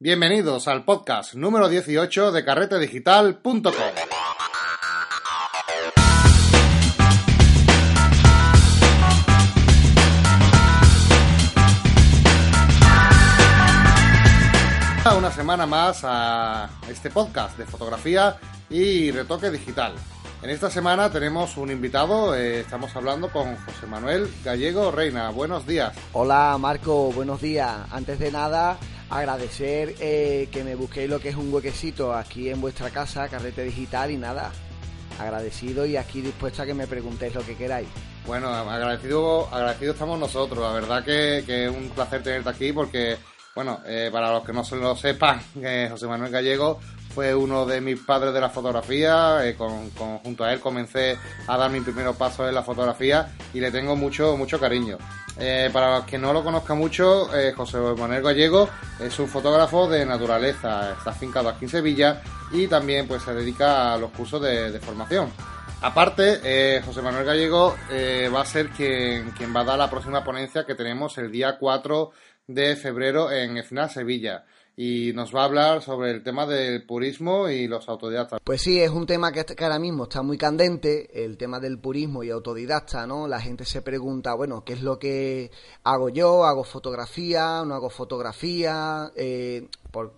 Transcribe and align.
Bienvenidos 0.00 0.68
al 0.68 0.84
podcast 0.84 1.34
número 1.34 1.68
18 1.68 2.30
de 2.30 2.44
carretedigital.com. 2.44 3.72
Una 15.18 15.32
semana 15.32 15.66
más 15.66 16.02
a 16.04 16.70
este 16.88 17.10
podcast 17.10 17.58
de 17.58 17.66
fotografía 17.66 18.36
y 18.70 19.10
retoque 19.10 19.50
digital. 19.50 19.94
En 20.42 20.50
esta 20.50 20.70
semana 20.70 21.10
tenemos 21.10 21.56
un 21.56 21.72
invitado, 21.72 22.36
eh, 22.36 22.60
estamos 22.60 22.94
hablando 22.94 23.32
con 23.32 23.56
José 23.56 23.88
Manuel 23.88 24.32
Gallego 24.44 24.92
Reina. 24.92 25.30
Buenos 25.30 25.66
días. 25.66 25.92
Hola 26.12 26.56
Marco, 26.60 27.10
buenos 27.10 27.40
días. 27.40 27.74
Antes 27.90 28.20
de 28.20 28.30
nada, 28.30 28.78
agradecer 29.10 29.94
eh, 30.00 30.48
que 30.50 30.64
me 30.64 30.74
busquéis 30.74 31.08
lo 31.08 31.20
que 31.20 31.30
es 31.30 31.36
un 31.36 31.52
huequecito 31.52 32.14
aquí 32.14 32.50
en 32.50 32.60
vuestra 32.60 32.90
casa, 32.90 33.28
Carrete 33.28 33.64
Digital 33.64 34.10
y 34.10 34.16
nada. 34.16 34.52
Agradecido 35.18 35.84
y 35.86 35.96
aquí 35.96 36.20
dispuesto 36.20 36.62
a 36.62 36.66
que 36.66 36.74
me 36.74 36.86
preguntéis 36.86 37.34
lo 37.34 37.44
que 37.44 37.56
queráis. 37.56 37.88
Bueno, 38.26 38.48
agradecido, 38.50 39.48
agradecido 39.52 39.92
estamos 39.92 40.18
nosotros. 40.18 40.58
La 40.60 40.72
verdad 40.72 41.04
que, 41.04 41.38
es 41.38 41.70
un 41.70 41.88
placer 41.90 42.22
tenerte 42.22 42.50
aquí 42.50 42.72
porque, 42.72 43.16
bueno, 43.54 43.80
eh, 43.86 44.10
para 44.12 44.30
los 44.30 44.44
que 44.44 44.52
no 44.52 44.62
se 44.62 44.76
lo 44.76 44.94
sepan, 44.94 45.40
José 45.90 46.06
Manuel 46.06 46.30
Gallego 46.30 46.78
fue 47.18 47.34
uno 47.34 47.66
de 47.66 47.80
mis 47.80 47.98
padres 47.98 48.32
de 48.32 48.40
la 48.40 48.48
fotografía, 48.48 49.44
eh, 49.44 49.56
con, 49.56 49.90
junto 49.90 50.44
a 50.44 50.52
él 50.52 50.60
comencé 50.60 51.18
a 51.48 51.56
dar 51.56 51.68
mis 51.68 51.82
primeros 51.82 52.14
pasos 52.14 52.48
en 52.48 52.54
la 52.54 52.62
fotografía 52.62 53.34
y 53.52 53.58
le 53.58 53.72
tengo 53.72 53.96
mucho, 53.96 54.36
mucho 54.36 54.60
cariño. 54.60 54.98
Eh, 55.36 55.68
para 55.72 55.96
los 55.96 56.04
que 56.04 56.16
no 56.16 56.32
lo 56.32 56.44
conozcan 56.44 56.78
mucho, 56.78 57.36
eh, 57.36 57.52
José 57.56 57.78
Manuel 57.78 58.22
Gallego 58.22 58.68
es 59.00 59.18
un 59.18 59.26
fotógrafo 59.26 59.88
de 59.88 60.06
naturaleza, 60.06 60.92
está 60.92 61.10
afincado 61.10 61.48
aquí 61.48 61.64
en 61.64 61.70
Sevilla 61.70 62.22
y 62.52 62.68
también 62.68 63.08
pues 63.08 63.24
se 63.24 63.34
dedica 63.34 63.94
a 63.94 63.98
los 63.98 64.12
cursos 64.12 64.40
de, 64.40 64.78
formación. 64.78 65.32
Aparte, 65.82 66.80
José 66.86 67.02
Manuel 67.02 67.24
Gallego 67.24 67.74
va 68.32 68.42
a 68.42 68.46
ser 68.46 68.68
quien, 68.68 69.32
quien 69.32 69.52
va 69.52 69.62
a 69.62 69.64
dar 69.64 69.78
la 69.78 69.90
próxima 69.90 70.22
ponencia 70.22 70.64
que 70.64 70.76
tenemos 70.76 71.18
el 71.18 71.32
día 71.32 71.58
4 71.58 72.12
de 72.46 72.76
febrero 72.76 73.32
en 73.32 73.56
EFNA 73.56 73.88
Sevilla 73.88 74.44
y 74.80 75.12
nos 75.12 75.34
va 75.34 75.42
a 75.42 75.46
hablar 75.46 75.82
sobre 75.82 76.12
el 76.12 76.22
tema 76.22 76.46
del 76.46 76.86
purismo 76.86 77.48
y 77.48 77.66
los 77.66 77.88
autodidactas. 77.88 78.38
Pues 78.44 78.62
sí, 78.62 78.80
es 78.80 78.90
un 78.90 79.06
tema 79.06 79.32
que, 79.32 79.44
ahora 79.58 79.80
mismo 79.80 80.04
está 80.04 80.22
muy 80.22 80.38
candente, 80.38 81.24
el 81.24 81.36
tema 81.36 81.58
del 81.58 81.80
purismo 81.80 82.22
y 82.22 82.30
autodidacta, 82.30 83.04
¿no? 83.04 83.26
La 83.26 83.40
gente 83.40 83.64
se 83.64 83.82
pregunta, 83.82 84.34
bueno, 84.34 84.62
¿qué 84.64 84.74
es 84.74 84.82
lo 84.82 84.96
que 84.96 85.50
hago 85.82 86.10
yo? 86.10 86.44
¿Hago 86.44 86.62
fotografía? 86.62 87.64
¿No 87.66 87.74
hago 87.74 87.90
fotografía? 87.90 89.10
Eh, 89.16 89.66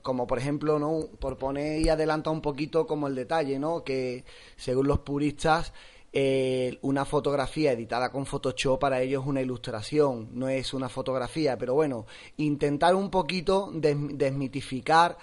como 0.03 0.27
por 0.27 0.37
ejemplo, 0.37 0.79
¿no? 0.79 1.07
Por 1.19 1.39
poner 1.39 1.81
y 1.81 1.89
adelantar 1.89 2.35
un 2.35 2.43
poquito 2.43 2.87
como 2.87 3.07
el 3.07 3.15
detalle, 3.15 3.59
¿no? 3.59 3.83
Que 3.83 4.27
según 4.57 4.89
los 4.89 4.99
puristas 4.99 5.73
eh, 6.13 6.79
una 6.83 7.05
fotografía 7.05 7.73
editada 7.73 8.11
con 8.11 8.27
Photoshop 8.27 8.81
para 8.81 9.01
ellos 9.01 9.23
es 9.23 9.29
una 9.29 9.43
ilustración, 9.43 10.29
no 10.33 10.49
es 10.49 10.75
una 10.75 10.89
fotografía, 10.89 11.57
pero 11.57 11.75
bueno, 11.75 12.07
intentar 12.37 12.97
un 12.97 13.11
poquito 13.11 13.71
desmitificar 13.73 15.17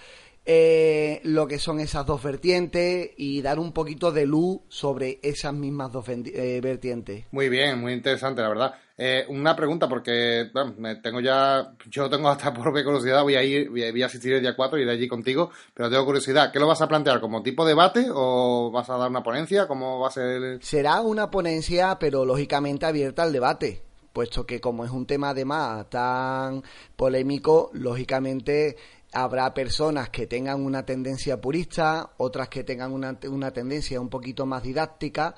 eh, 0.49 1.19
lo 1.25 1.45
que 1.45 1.59
son 1.59 1.81
esas 1.81 2.05
dos 2.05 2.23
vertientes 2.23 3.11
y 3.17 3.41
dar 3.41 3.59
un 3.59 3.73
poquito 3.73 4.13
de 4.13 4.25
luz 4.25 4.61
sobre 4.69 5.19
esas 5.21 5.53
mismas 5.53 5.91
dos 5.91 6.05
eh, 6.07 6.61
vertientes. 6.63 7.25
Muy 7.31 7.49
bien, 7.49 7.81
muy 7.81 7.91
interesante, 7.91 8.41
la 8.41 8.47
verdad. 8.47 8.73
Eh, 8.97 9.25
una 9.27 9.57
pregunta, 9.57 9.89
porque 9.89 10.49
bueno, 10.53 10.73
tengo 11.03 11.19
ya, 11.19 11.73
yo 11.89 12.09
tengo 12.09 12.29
hasta 12.29 12.53
por 12.53 12.71
curiosidad, 12.71 13.23
voy 13.23 13.35
a 13.35 13.43
ir, 13.43 13.69
voy 13.69 14.01
a 14.01 14.05
asistir 14.05 14.35
el 14.35 14.41
día 14.41 14.55
4 14.55 14.79
y 14.79 14.83
ir 14.83 14.89
allí 14.89 15.09
contigo, 15.09 15.51
pero 15.73 15.89
tengo 15.89 16.05
curiosidad, 16.05 16.49
¿qué 16.53 16.59
lo 16.59 16.67
vas 16.67 16.81
a 16.81 16.87
plantear? 16.87 17.19
¿Como 17.19 17.43
tipo 17.43 17.65
debate 17.65 18.07
o 18.09 18.71
vas 18.71 18.89
a 18.89 18.95
dar 18.95 19.09
una 19.09 19.23
ponencia? 19.23 19.67
¿Cómo 19.67 19.99
va 19.99 20.07
a 20.07 20.11
ser? 20.11 20.63
Será 20.63 21.01
una 21.01 21.29
ponencia, 21.29 21.97
pero 21.99 22.23
lógicamente 22.23 22.85
abierta 22.85 23.23
al 23.23 23.33
debate 23.33 23.81
puesto 24.17 24.47
que 24.47 24.59
como 24.59 24.83
es 24.83 24.89
un 24.89 25.05
tema 25.05 25.29
además 25.29 25.91
tan 25.91 26.63
polémico, 26.95 27.69
lógicamente 27.73 28.75
habrá 29.13 29.53
personas 29.53 30.09
que 30.09 30.27
tengan 30.27 30.63
una 30.63 30.85
tendencia 30.85 31.39
purista, 31.39 32.11
otras 32.17 32.49
que 32.49 32.63
tengan 32.63 32.91
una, 32.91 33.17
una 33.29 33.51
tendencia 33.51 33.99
un 33.99 34.09
poquito 34.09 34.45
más 34.45 34.63
didáctica 34.63 35.35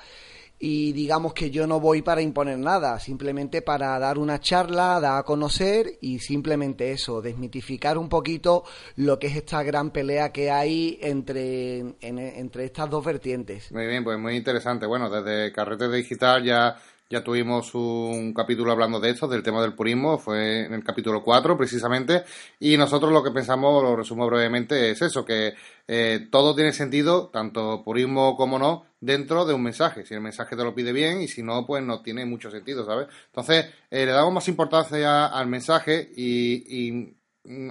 y 0.62 0.92
digamos 0.92 1.34
que 1.34 1.50
yo 1.50 1.66
no 1.66 1.80
voy 1.80 2.02
para 2.02 2.22
imponer 2.22 2.60
nada, 2.60 3.00
simplemente 3.00 3.62
para 3.62 3.98
dar 3.98 4.18
una 4.18 4.42
charla, 4.42 5.00
dar 5.00 5.20
a 5.20 5.24
conocer 5.24 5.98
y 6.02 6.20
simplemente 6.20 6.92
eso, 6.92 7.22
desmitificar 7.22 7.98
un 7.98 8.10
poquito 8.10 8.66
lo 8.98 9.18
que 9.18 9.28
es 9.28 9.38
esta 9.38 9.64
gran 9.64 9.92
pelea 9.92 10.34
que 10.34 10.52
hay 10.52 11.00
entre, 11.02 11.96
entre 12.02 12.66
estas 12.66 12.90
dos 12.90 13.06
vertientes. 13.06 13.72
Muy 13.72 13.88
bien, 13.88 14.04
pues 14.04 14.20
muy 14.20 14.36
interesante. 14.36 14.86
Bueno, 14.86 15.10
desde 15.10 15.54
Carrete 15.54 15.90
Digital 15.90 16.44
ya 16.44 16.76
ya 17.10 17.24
tuvimos 17.24 17.74
un 17.74 18.34
capítulo 18.36 18.72
hablando 18.72 19.00
de 19.00 19.10
esto, 19.10 19.28
del 19.28 19.42
tema 19.42 19.62
del 19.62 19.74
purismo, 19.74 20.20
fue 20.20 20.66
en 20.66 20.74
el 20.74 20.84
capítulo 20.84 21.24
4 21.24 21.58
precisamente, 21.58 22.24
y 22.60 22.78
nosotros 22.78 23.12
lo 23.12 23.24
que 23.24 23.32
pensamos, 23.32 23.82
lo 23.82 23.96
resumo 23.96 24.28
brevemente, 24.28 24.92
es 24.92 25.02
eso, 25.02 25.26
que 25.26 25.56
eh, 25.88 26.28
todo 26.30 26.54
tiene 26.54 26.72
sentido, 26.72 27.30
tanto 27.30 27.84
purismo 27.84 28.38
como 28.38 28.60
no, 28.60 28.86
dentro 29.00 29.46
de 29.46 29.56
un 29.56 29.64
mensaje. 29.64 30.06
Si 30.06 30.14
el 30.14 30.22
mensaje 30.22 30.56
te 30.56 30.64
lo 30.64 30.76
pide 30.76 30.94
bien 30.94 31.22
y 31.22 31.28
si 31.28 31.42
no, 31.42 31.66
pues 31.66 31.84
no 31.84 32.02
tiene 32.02 32.26
mucho 32.26 32.52
sentido, 32.52 32.86
¿sabes? 32.86 33.08
Entonces, 33.26 33.66
eh, 33.90 34.06
le 34.06 34.12
damos 34.12 34.34
más 34.34 34.48
importancia 34.48 35.26
al 35.26 35.48
mensaje 35.48 36.12
y, 36.16 36.78
y 36.78 37.16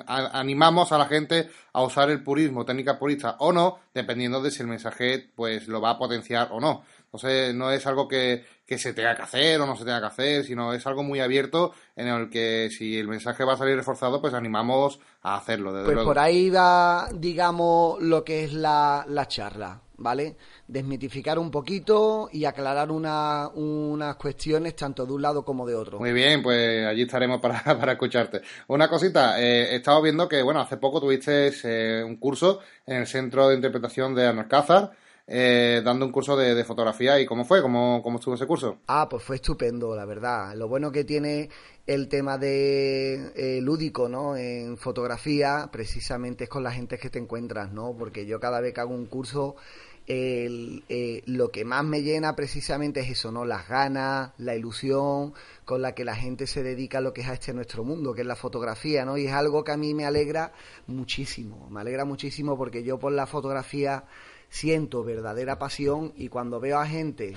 animamos 0.07 0.91
a 0.91 0.99
la 0.99 1.07
gente 1.07 1.49
a 1.73 1.83
usar 1.83 2.11
el 2.11 2.23
purismo, 2.25 2.65
técnica 2.65 2.99
purista 2.99 3.37
o 3.39 3.53
no, 3.53 3.79
dependiendo 3.95 4.43
de 4.43 4.51
si 4.51 4.63
el 4.63 4.69
mensaje 4.69 5.31
pues 5.37 5.69
lo 5.69 5.81
va 5.81 5.91
a 5.91 5.99
potenciar 5.99 6.49
o 6.51 6.61
no. 6.61 6.83
Entonces 7.05 7.55
no 7.55 7.71
es 7.71 7.87
algo 7.87 8.09
que, 8.09 8.45
se 8.77 8.93
tenga 8.93 9.17
que 9.17 9.23
hacer 9.23 9.59
o 9.61 9.67
no 9.67 9.77
se 9.77 9.85
tenga 9.85 10.01
que 10.01 10.07
hacer, 10.07 10.45
sino 10.45 10.75
es 10.75 10.87
algo 10.87 11.03
muy 11.03 11.21
abierto 11.21 11.73
en 11.97 12.09
el 12.09 12.29
que 12.29 12.69
si 12.71 12.99
el 12.99 13.09
mensaje 13.09 13.43
va 13.45 13.55
a 13.55 13.57
salir 13.57 13.77
reforzado, 13.77 14.21
pues 14.21 14.35
animamos 14.35 15.01
a 15.23 15.37
hacerlo. 15.37 15.73
pues 15.85 15.97
por 16.05 16.19
ahí 16.19 16.51
va, 16.51 17.09
digamos, 17.15 17.99
lo 18.03 18.23
que 18.23 18.45
es 18.45 18.53
la, 18.53 19.07
la 19.09 19.27
charla, 19.27 19.81
¿vale? 19.97 20.37
Desmitificar 20.67 21.39
un 21.39 21.51
poquito 21.51 22.29
y 22.31 22.45
aclarar 22.45 22.91
una, 22.91 23.49
unas 23.55 24.17
cuestiones 24.17 24.77
tanto 24.77 25.07
de 25.07 25.15
un 25.15 25.23
lado 25.23 25.45
como 25.47 25.67
de 25.67 25.75
otro. 25.75 25.99
Muy 25.99 26.13
bien, 26.13 26.43
pues 26.43 26.85
allí 26.87 27.03
estaremos 27.03 27.41
para, 27.41 27.63
para 27.65 27.93
escucharte. 27.93 28.43
Una 28.67 28.89
cosita, 28.89 29.41
eh, 29.41 29.73
he 29.73 29.77
estado 29.77 30.03
viendo 30.03 30.29
que, 30.29 30.43
bueno, 30.43 30.61
hace 30.61 30.77
poco 30.77 31.01
tuviste 31.01 31.53
eh, 31.65 32.05
un 32.05 32.17
curso 32.17 32.61
en 32.85 32.99
el 32.99 33.07
Centro 33.07 33.49
de 33.49 33.55
Interpretación 33.55 34.15
de 34.15 34.27
Alcázar 34.27 34.93
eh, 35.31 35.83
dando 35.85 36.07
un 36.07 36.13
curso 36.13 36.37
de, 36.37 36.65
fotografía. 36.65 37.21
¿Y 37.21 37.27
cómo 37.27 37.45
fue? 37.45 37.61
¿Cómo, 37.61 38.01
¿Cómo 38.03 38.19
estuvo 38.19 38.35
ese 38.35 38.47
curso? 38.47 38.79
Ah, 38.87 39.09
pues 39.11 39.23
fue 39.23 39.37
estupendo, 39.37 39.95
la 39.95 40.07
verdad. 40.07 40.55
Lo 40.55 40.69
bueno 40.69 40.91
que 40.91 41.05
tiene 41.05 41.51
el 41.87 42.09
tema 42.09 42.39
de 42.39 43.31
eh, 43.37 43.61
lúdico, 43.61 44.09
¿no? 44.09 44.37
En 44.37 44.79
fotografía, 44.79 45.69
precisamente 45.71 46.45
es 46.45 46.51
con 46.51 46.63
la 46.63 46.73
gente 46.73 46.97
que 46.97 47.11
te 47.11 47.19
encuentras, 47.19 47.71
¿no? 47.71 47.95
Porque 47.99 48.25
yo 48.25 48.41
cada 48.41 48.63
vez 48.63 48.73
que 48.73 48.81
hago 48.81 48.95
un 48.95 49.05
curso, 49.05 49.57
eh, 50.07 51.23
lo 51.27 51.51
que 51.51 51.67
más 51.67 51.85
me 51.85 52.03
llena 52.03 52.35
precisamente 52.35 53.01
es 53.01 53.11
eso, 53.11 53.31
¿no? 53.31 53.45
Las 53.45 53.69
ganas, 53.69 54.33
la 54.39 54.57
ilusión 54.57 55.35
con 55.67 55.83
la 55.83 55.95
que 55.95 56.07
la 56.07 56.17
gente 56.17 56.47
se 56.47 56.63
dedica 56.63 56.99
a 56.99 57.01
lo 57.03 57.13
que 57.13 57.21
es 57.21 57.29
a 57.29 57.35
este 57.35 57.53
nuestro 57.53 57.85
mundo, 57.85 58.15
que 58.15 58.23
es 58.23 58.27
la 58.27 58.37
fotografía, 58.37 59.05
¿no? 59.05 59.19
Y 59.19 59.27
es 59.27 59.33
algo 59.35 59.63
que 59.63 59.73
a 59.73 59.77
mí 59.77 59.93
me 59.93 60.07
alegra 60.07 60.53
muchísimo, 60.87 61.69
me 61.69 61.83
alegra 61.83 62.07
muchísimo 62.07 62.57
porque 62.57 62.83
yo 62.83 62.99
por 62.99 63.13
la 63.13 63.27
fotografía 63.27 64.05
siento 64.49 65.05
verdadera 65.05 65.59
pasión 65.59 66.13
y 66.17 66.29
cuando 66.29 66.61
veo 66.61 66.79
a 66.79 66.87
gente 66.87 67.35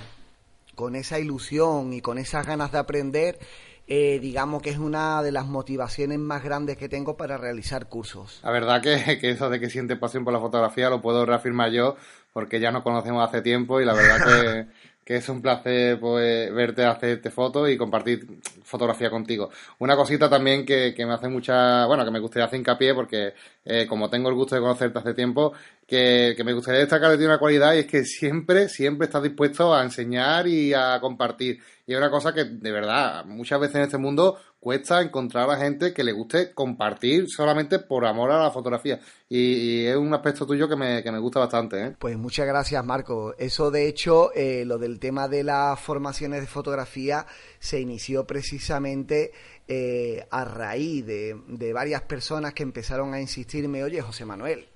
con 0.74 0.96
esa 0.96 1.18
ilusión 1.18 1.92
y 1.92 2.00
con 2.00 2.18
esas 2.18 2.46
ganas 2.46 2.72
de 2.72 2.78
aprender, 2.78 3.38
eh, 3.86 4.18
digamos 4.20 4.62
que 4.62 4.70
es 4.70 4.78
una 4.78 5.22
de 5.22 5.32
las 5.32 5.46
motivaciones 5.46 6.18
más 6.18 6.42
grandes 6.42 6.76
que 6.76 6.88
tengo 6.88 7.16
para 7.16 7.36
realizar 7.36 7.88
cursos. 7.88 8.40
La 8.42 8.50
verdad 8.50 8.80
que, 8.80 9.18
que 9.20 9.30
eso 9.30 9.50
de 9.50 9.60
que 9.60 9.68
siente 9.68 9.96
pasión 9.96 10.24
por 10.24 10.32
la 10.32 10.40
fotografía 10.40 10.88
lo 10.88 11.02
puedo 11.02 11.26
reafirmar 11.26 11.70
yo, 11.70 11.96
porque 12.32 12.60
ya 12.60 12.70
nos 12.70 12.82
conocemos 12.82 13.26
hace 13.26 13.42
tiempo 13.42 13.80
y 13.80 13.84
la 13.84 13.92
verdad 13.92 14.24
que 14.24 14.66
que 15.04 15.16
es 15.16 15.28
un 15.28 15.42
placer 15.42 15.98
pues, 15.98 16.52
verte 16.52 16.84
hacerte 16.84 17.30
fotos 17.30 17.68
y 17.68 17.76
compartir 17.76 18.26
fotografía 18.62 19.10
contigo. 19.10 19.50
Una 19.78 19.96
cosita 19.96 20.30
también 20.30 20.64
que, 20.64 20.94
que, 20.94 21.04
me 21.04 21.14
hace 21.14 21.28
mucha, 21.28 21.86
bueno, 21.86 22.04
que 22.04 22.10
me 22.10 22.20
gustaría 22.20 22.46
hacer 22.46 22.60
hincapié 22.60 22.94
porque 22.94 23.34
eh, 23.64 23.86
como 23.86 24.08
tengo 24.08 24.28
el 24.28 24.34
gusto 24.34 24.54
de 24.54 24.60
conocerte 24.60 24.98
hace 24.98 25.14
tiempo, 25.14 25.52
que, 25.86 26.34
que 26.36 26.44
me 26.44 26.52
gustaría 26.52 26.80
destacar 26.80 27.10
de 27.10 27.18
ti 27.18 27.24
una 27.24 27.38
cualidad 27.38 27.74
y 27.74 27.78
es 27.78 27.86
que 27.86 28.04
siempre, 28.04 28.68
siempre 28.68 29.06
estás 29.06 29.22
dispuesto 29.22 29.74
a 29.74 29.82
enseñar 29.82 30.46
y 30.46 30.72
a 30.72 30.98
compartir. 31.00 31.58
Y 31.86 31.92
es 31.92 31.98
una 31.98 32.10
cosa 32.10 32.32
que, 32.32 32.44
de 32.44 32.70
verdad, 32.70 33.24
muchas 33.24 33.60
veces 33.60 33.76
en 33.76 33.82
este 33.82 33.98
mundo 33.98 34.38
cuesta 34.62 35.02
encontrar 35.02 35.50
a 35.50 35.56
gente 35.56 35.92
que 35.92 36.04
le 36.04 36.12
guste 36.12 36.54
compartir 36.54 37.28
solamente 37.28 37.80
por 37.80 38.06
amor 38.06 38.30
a 38.30 38.44
la 38.44 38.52
fotografía. 38.52 39.00
Y, 39.28 39.86
es 39.86 39.96
un 39.96 40.14
aspecto 40.14 40.46
tuyo 40.46 40.68
que 40.68 40.76
me, 40.76 41.02
que 41.02 41.10
me 41.10 41.18
gusta 41.18 41.40
bastante. 41.40 41.82
¿eh? 41.82 41.96
Pues 41.98 42.16
muchas 42.16 42.46
gracias, 42.46 42.84
Marco. 42.84 43.34
Eso, 43.38 43.72
de 43.72 43.88
hecho, 43.88 44.32
eh, 44.34 44.64
lo 44.64 44.78
del 44.78 45.00
tema 45.00 45.26
de 45.26 45.42
las 45.42 45.80
formaciones 45.80 46.42
de 46.42 46.46
fotografía 46.46 47.26
se 47.58 47.80
inició 47.80 48.24
precisamente 48.24 49.32
eh, 49.66 50.28
a 50.30 50.44
raíz 50.44 51.04
de, 51.06 51.42
de 51.48 51.72
varias 51.72 52.02
personas 52.02 52.54
que 52.54 52.62
empezaron 52.62 53.14
a 53.14 53.20
insistirme, 53.20 53.82
oye, 53.82 54.00
José 54.00 54.24
Manuel, 54.24 54.68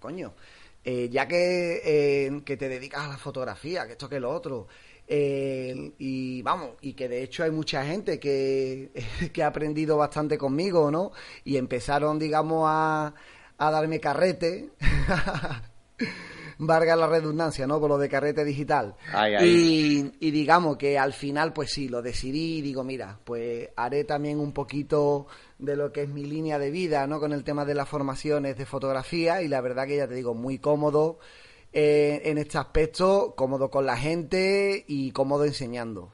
coño, 0.00 0.34
eh, 0.82 1.10
ya 1.10 1.28
que, 1.28 1.82
eh, 1.84 2.42
que, 2.44 2.56
te 2.56 2.68
dedicas 2.68 3.02
a 3.02 3.08
la 3.08 3.18
fotografía, 3.18 3.86
que 3.86 3.92
esto 3.92 4.08
que 4.08 4.18
lo 4.18 4.30
otro, 4.30 4.66
eh, 5.12 5.92
y 5.98 6.40
vamos, 6.42 6.70
y 6.82 6.92
que 6.92 7.08
de 7.08 7.24
hecho 7.24 7.42
hay 7.42 7.50
mucha 7.50 7.84
gente 7.84 8.20
que, 8.20 8.92
que, 9.32 9.42
ha 9.42 9.48
aprendido 9.48 9.96
bastante 9.96 10.38
conmigo, 10.38 10.88
¿no? 10.92 11.10
Y 11.44 11.56
empezaron, 11.56 12.16
digamos, 12.16 12.66
a, 12.68 13.12
a 13.58 13.70
darme 13.72 13.98
carrete. 13.98 14.70
valga 16.62 16.94
la 16.94 17.08
redundancia, 17.08 17.66
¿no? 17.66 17.80
Con 17.80 17.88
lo 17.88 17.98
de 17.98 18.08
carrete 18.08 18.44
digital. 18.44 18.94
Y, 19.42 20.12
y, 20.20 20.30
digamos 20.30 20.76
que 20.76 20.96
al 20.96 21.12
final, 21.12 21.52
pues 21.52 21.72
sí, 21.72 21.88
lo 21.88 22.02
decidí 22.02 22.58
y 22.58 22.62
digo, 22.62 22.84
mira, 22.84 23.18
pues 23.24 23.70
haré 23.76 24.04
también 24.04 24.38
un 24.38 24.52
poquito 24.52 25.26
de 25.58 25.74
lo 25.74 25.90
que 25.90 26.02
es 26.02 26.08
mi 26.08 26.24
línea 26.24 26.58
de 26.58 26.70
vida, 26.70 27.06
¿no? 27.08 27.18
Con 27.18 27.32
el 27.32 27.42
tema 27.42 27.64
de 27.64 27.74
las 27.74 27.88
formaciones 27.88 28.56
de 28.56 28.66
fotografía 28.66 29.42
y 29.42 29.48
la 29.48 29.60
verdad 29.60 29.86
que 29.86 29.96
ya 29.96 30.06
te 30.06 30.14
digo, 30.14 30.34
muy 30.34 30.58
cómodo 30.58 31.18
eh, 31.72 32.22
en 32.24 32.38
este 32.38 32.58
aspecto, 32.58 33.34
cómodo 33.36 33.70
con 33.70 33.86
la 33.86 33.96
gente 33.96 34.84
y 34.86 35.10
cómodo 35.12 35.44
enseñando. 35.44 36.12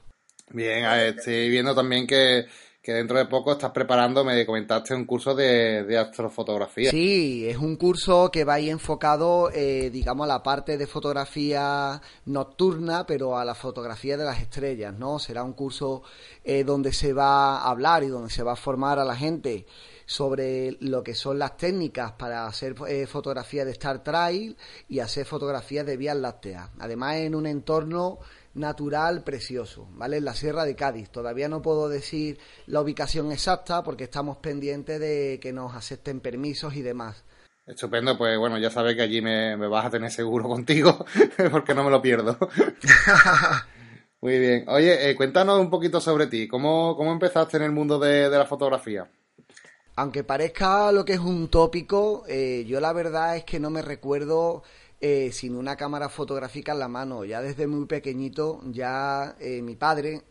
Bien, 0.49 0.85
estoy 0.85 1.49
viendo 1.49 1.75
también 1.75 2.07
que 2.07 2.45
que 2.87 2.93
dentro 2.93 3.17
de 3.17 3.25
poco 3.25 3.51
estás 3.51 3.71
preparando, 3.71 4.23
me 4.23 4.45
comentaste, 4.45 4.95
un 4.95 5.03
curso 5.03 5.35
de, 5.35 5.97
astrofotografía. 5.97 6.89
Sí, 6.89 7.45
es 7.45 7.57
un 7.57 7.75
curso 7.75 8.31
que 8.31 8.45
va 8.45 8.53
ahí 8.53 8.69
enfocado, 8.69 9.51
eh, 9.53 9.89
digamos, 9.91 10.23
a 10.23 10.29
la 10.29 10.41
parte 10.41 10.77
de 10.77 10.87
fotografía 10.87 12.01
nocturna, 12.27 13.05
pero 13.05 13.37
a 13.37 13.43
la 13.43 13.55
fotografía 13.55 14.15
de 14.15 14.23
las 14.23 14.39
estrellas, 14.39 14.93
¿no? 14.97 15.19
Será 15.19 15.43
un 15.43 15.51
curso 15.51 16.01
eh, 16.45 16.63
donde 16.63 16.93
se 16.93 17.11
va 17.11 17.57
a 17.57 17.69
hablar 17.69 18.05
y 18.05 18.07
donde 18.07 18.29
se 18.29 18.41
va 18.41 18.53
a 18.53 18.55
formar 18.55 18.99
a 18.99 19.03
la 19.03 19.17
gente 19.17 19.65
sobre 20.07 20.77
lo 20.79 21.03
que 21.03 21.13
son 21.13 21.37
las 21.37 21.57
técnicas 21.57 22.13
para 22.13 22.47
hacer 22.47 22.75
eh, 22.87 23.05
fotografía 23.05 23.65
de 23.65 23.71
Star 23.73 24.03
Trail 24.03 24.57
y 24.87 24.99
hacer 24.99 25.25
fotografías 25.25 25.85
de 25.85 25.97
vías 25.97 26.17
lácteas. 26.17 26.71
Además, 26.79 27.17
en 27.17 27.35
un 27.35 27.45
entorno 27.45 28.17
natural 28.55 29.23
precioso, 29.23 29.87
¿vale? 29.91 30.17
En 30.17 30.25
la 30.25 30.33
Sierra 30.33 30.65
de 30.65 30.75
Cádiz. 30.75 31.09
Todavía 31.09 31.49
no 31.49 31.61
puedo 31.61 31.89
decir 31.89 32.39
la 32.65 32.81
ubicación 32.81 33.31
exacta 33.31 33.83
porque 33.83 34.05
estamos 34.05 34.37
pendientes 34.37 34.99
de 34.99 35.39
que 35.41 35.53
nos 35.53 35.75
acepten 35.75 36.21
permisos 36.21 36.75
y 36.75 36.81
demás. 36.81 37.23
Estupendo, 37.67 38.17
pues 38.17 38.39
bueno, 38.39 38.57
ya 38.57 38.69
sabes 38.69 38.95
que 38.95 39.01
allí 39.01 39.21
me, 39.21 39.55
vas 39.55 39.85
a 39.85 39.89
tener 39.89 40.09
seguro 40.09 40.47
contigo 40.47 41.05
porque 41.51 41.75
no 41.75 41.83
me 41.83 41.91
lo 41.91 42.01
pierdo. 42.01 42.37
Muy 44.21 44.39
bien. 44.39 44.65
Oye, 44.67 45.09
eh, 45.09 45.15
cuéntanos 45.15 45.59
un 45.59 45.69
poquito 45.69 46.01
sobre 46.01 46.27
ti. 46.27 46.47
¿Cómo, 46.47 46.95
cómo 46.95 47.11
empezaste 47.11 47.57
en 47.57 47.63
el 47.63 47.71
mundo 47.71 47.99
de, 47.99 48.29
la 48.29 48.45
fotografía? 48.45 49.07
Aunque 49.97 50.23
parezca 50.23 50.91
lo 50.91 51.03
que 51.03 51.13
es 51.13 51.19
un 51.19 51.47
tópico, 51.47 52.23
eh, 52.27 52.65
yo 52.67 52.79
la 52.79 52.93
verdad 52.93 53.35
es 53.35 53.43
que 53.45 53.59
no 53.59 53.71
me 53.71 53.81
recuerdo 53.81 54.61
eh, 55.01 55.31
sin 55.31 55.55
una 55.55 55.75
cámara 55.75 56.07
fotográfica 56.07 56.73
en 56.73 56.77
la 56.77 56.87
mano. 56.87 57.25
Ya 57.25 57.41
desde 57.41 57.65
muy 57.65 57.87
pequeñito, 57.87 58.61
ya 58.65 59.35
eh, 59.39 59.59
mi 59.63 59.75
padre 59.75 60.21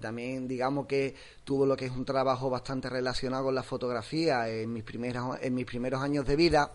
también, 0.00 0.46
digamos 0.46 0.86
que 0.86 1.16
tuvo 1.42 1.66
lo 1.66 1.76
que 1.76 1.86
es 1.86 1.90
un 1.90 2.04
trabajo 2.04 2.50
bastante 2.50 2.88
relacionado 2.88 3.46
con 3.46 3.56
la 3.56 3.64
fotografía 3.64 4.48
en 4.48 4.72
mis, 4.72 4.84
primeros, 4.84 5.38
en 5.42 5.54
mis 5.56 5.66
primeros 5.66 6.00
años 6.00 6.24
de 6.24 6.36
vida. 6.36 6.70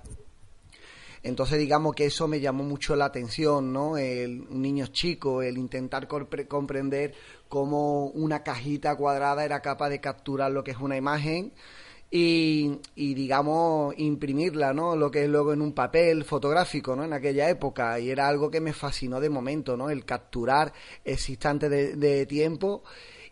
Entonces, 1.24 1.58
digamos 1.58 1.96
que 1.96 2.08
eso 2.08 2.28
me 2.28 2.42
llamó 2.42 2.66
mucho 2.66 2.98
la 2.98 3.06
atención, 3.06 3.72
¿no? 3.72 3.98
El, 3.98 4.42
un 4.42 4.62
niño 4.62 4.88
chico, 4.88 5.42
el 5.42 5.58
intentar 5.58 6.10
comprender 6.10 7.14
cómo 7.48 8.08
una 8.08 8.44
cajita 8.44 8.94
cuadrada 8.98 9.46
era 9.46 9.62
capaz 9.62 9.88
de 9.88 10.02
capturar 10.02 10.52
lo 10.52 10.66
que 10.66 10.72
es 10.72 10.78
una 10.78 10.98
imagen 10.98 11.54
y, 12.12 12.80
digamos, 12.96 13.94
imprimirla, 13.98 14.74
¿no? 14.74 14.96
Lo 14.96 15.12
que 15.12 15.24
es 15.24 15.30
luego 15.30 15.54
en 15.54 15.62
un 15.62 15.74
papel 15.74 16.24
fotográfico, 16.24 16.96
¿no? 16.96 17.04
En 17.04 17.14
aquella 17.14 17.50
época. 17.50 18.00
Y 18.00 18.10
era 18.10 18.28
algo 18.28 18.50
que 18.50 18.62
me 18.62 18.74
fascinó 18.74 19.20
de 19.20 19.30
momento, 19.30 19.76
¿no? 19.76 19.90
El 19.90 20.06
capturar 20.06 20.72
ese 21.04 21.34
instante 21.34 21.68
de, 21.70 22.26
tiempo. 22.26 22.84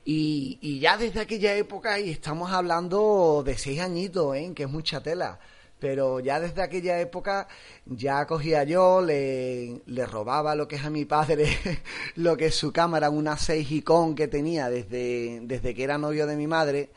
Y, 0.06 0.58
y, 0.62 0.80
ya 0.80 0.98
desde 0.98 1.22
aquella 1.22 1.56
época, 1.56 2.00
y 2.00 2.10
estamos 2.10 2.52
hablando 2.52 3.44
de 3.46 3.58
seis 3.58 3.80
añitos, 3.80 4.36
¿eh? 4.36 4.52
Que 4.56 4.64
es 4.64 4.70
mucha 4.70 5.02
tela. 5.02 5.40
Pero 5.80 6.20
ya 6.20 6.40
desde 6.40 6.62
aquella 6.62 7.00
época 7.00 7.48
ya 7.86 8.26
cogía 8.26 8.64
yo, 8.64 9.02
le, 9.02 9.82
le 9.86 10.06
robaba 10.06 10.56
lo 10.56 10.68
que 10.68 10.78
es 10.78 10.86
a 10.86 10.90
mi 10.90 11.06
padre, 11.06 11.48
lo 12.16 12.38
que 12.38 12.48
es 12.48 12.56
su 12.56 12.72
cámara, 12.72 13.10
una 13.10 13.38
6 13.38 13.70
Icon 13.72 14.16
que 14.16 14.28
tenía 14.28 14.70
desde, 14.70 15.42
desde 15.44 15.74
que 15.74 15.84
era 15.84 15.98
novio 15.98 16.26
de 16.26 16.38
mi 16.38 16.48
madre 16.48 16.90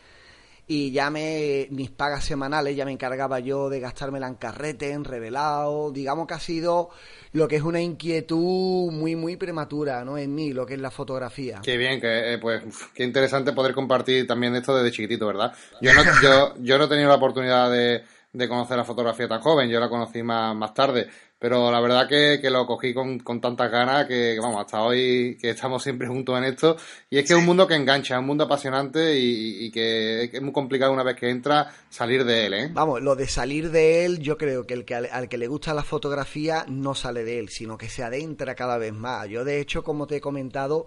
y 0.69 0.91
ya 0.91 1.11
me, 1.11 1.69
mis 1.71 1.91
pagas 1.91 2.25
semanales 2.25 2.75
ya 2.75 2.85
me 2.85 2.91
encargaba 2.91 3.39
yo 3.39 3.69
de 3.69 3.79
gastármela 3.79 4.27
en 4.27 4.35
carrete, 4.35 4.91
en 4.91 5.05
revelado, 5.05 5.93
digamos 5.93 6.27
que 6.27 6.35
ha 6.35 6.41
sido 6.41 6.91
lo 7.33 7.47
que 7.47 7.57
es 7.57 7.63
una 7.63 7.81
inquietud 7.81 8.91
muy, 8.91 9.15
muy 9.15 9.37
prematura, 9.37 10.05
¿no? 10.05 10.19
En 10.19 10.35
mí, 10.35 10.53
lo 10.53 10.67
que 10.67 10.75
es 10.75 10.81
la 10.81 10.91
fotografía. 10.91 11.61
Qué 11.63 11.77
bien, 11.77 12.01
que, 12.01 12.35
eh, 12.35 12.39
pues, 12.39 12.63
qué 12.95 13.05
interesante 13.05 13.53
poder 13.53 13.75
compartir 13.75 14.27
también 14.27 14.57
esto 14.57 14.77
desde 14.77 14.91
chiquitito, 14.91 15.27
¿verdad? 15.27 15.53
Yo 15.81 15.93
no, 15.95 16.03
yo, 16.23 16.55
yo 16.61 16.79
no 16.79 16.85
he 16.85 16.89
tenido 16.89 17.09
la 17.09 17.17
oportunidad 17.17 17.71
de, 17.71 18.03
de 18.33 18.49
conocer 18.49 18.77
la 18.77 18.85
fotografía 18.85 19.29
tan 19.29 19.41
joven, 19.41 19.71
yo 19.71 19.81
la 19.81 19.89
conocí 19.89 20.23
más, 20.23 20.55
más 20.55 20.75
tarde, 20.75 21.09
pero 21.39 21.71
la 21.71 21.81
verdad 21.81 22.09
que, 22.09 22.39
que 22.41 22.49
lo 22.49 22.67
cogí 22.67 22.95
con, 22.95 23.19
con 23.19 23.41
tantas 23.41 23.71
ganas 23.71 24.07
que, 24.07 24.39
vamos, 24.41 24.61
hasta 24.61 24.83
hoy 24.83 25.37
que 25.41 25.51
estamos 25.51 25.83
siempre 25.83 26.09
juntos 26.09 26.37
en 26.39 26.45
esto. 26.45 26.77
Y 27.11 27.19
es 27.19 27.27
que 27.27 27.35
es 27.35 27.39
un 27.39 27.45
mundo 27.45 27.67
que 27.67 27.75
engancha, 27.75 28.15
es 28.15 28.21
un 28.21 28.27
mundo 28.27 28.45
apasionante 28.45 29.19
y, 29.19 29.71
que 29.71 30.25
es 30.33 30.43
muy 30.43 30.53
complicado 30.53 30.93
una 30.93 31.03
vez 31.03 31.17
que 31.17 31.29
entra 31.29 31.71
salir 31.91 32.25
de 32.25 32.47
él, 32.47 32.55
¿eh? 32.55 32.71
Vamos, 32.73 33.03
lo 33.03 33.15
de 33.15 33.27
salir 33.27 33.71
de 33.71 34.05
él, 34.05 34.21
yo 34.21 34.39
creo 34.39 34.67
que 34.67 34.75
el 34.75 34.85
que 34.85 34.95
al, 34.95 35.29
que 35.29 35.37
le 35.37 35.49
gusta 35.49 35.75
la 35.75 35.83
fotografía 35.83 36.65
no 36.69 36.95
sale 36.95 37.25
de 37.25 37.39
él, 37.39 37.49
sino 37.51 37.77
que 37.77 37.89
se 37.89 38.03
adentra 38.03 38.55
cada 38.55 38.79
vez 38.79 38.95
más. 38.95 39.29
Yo, 39.29 39.45
de 39.45 39.61
hecho, 39.61 39.83
como 39.83 40.07
te 40.07 40.17
he 40.17 40.21
comentado, 40.21 40.87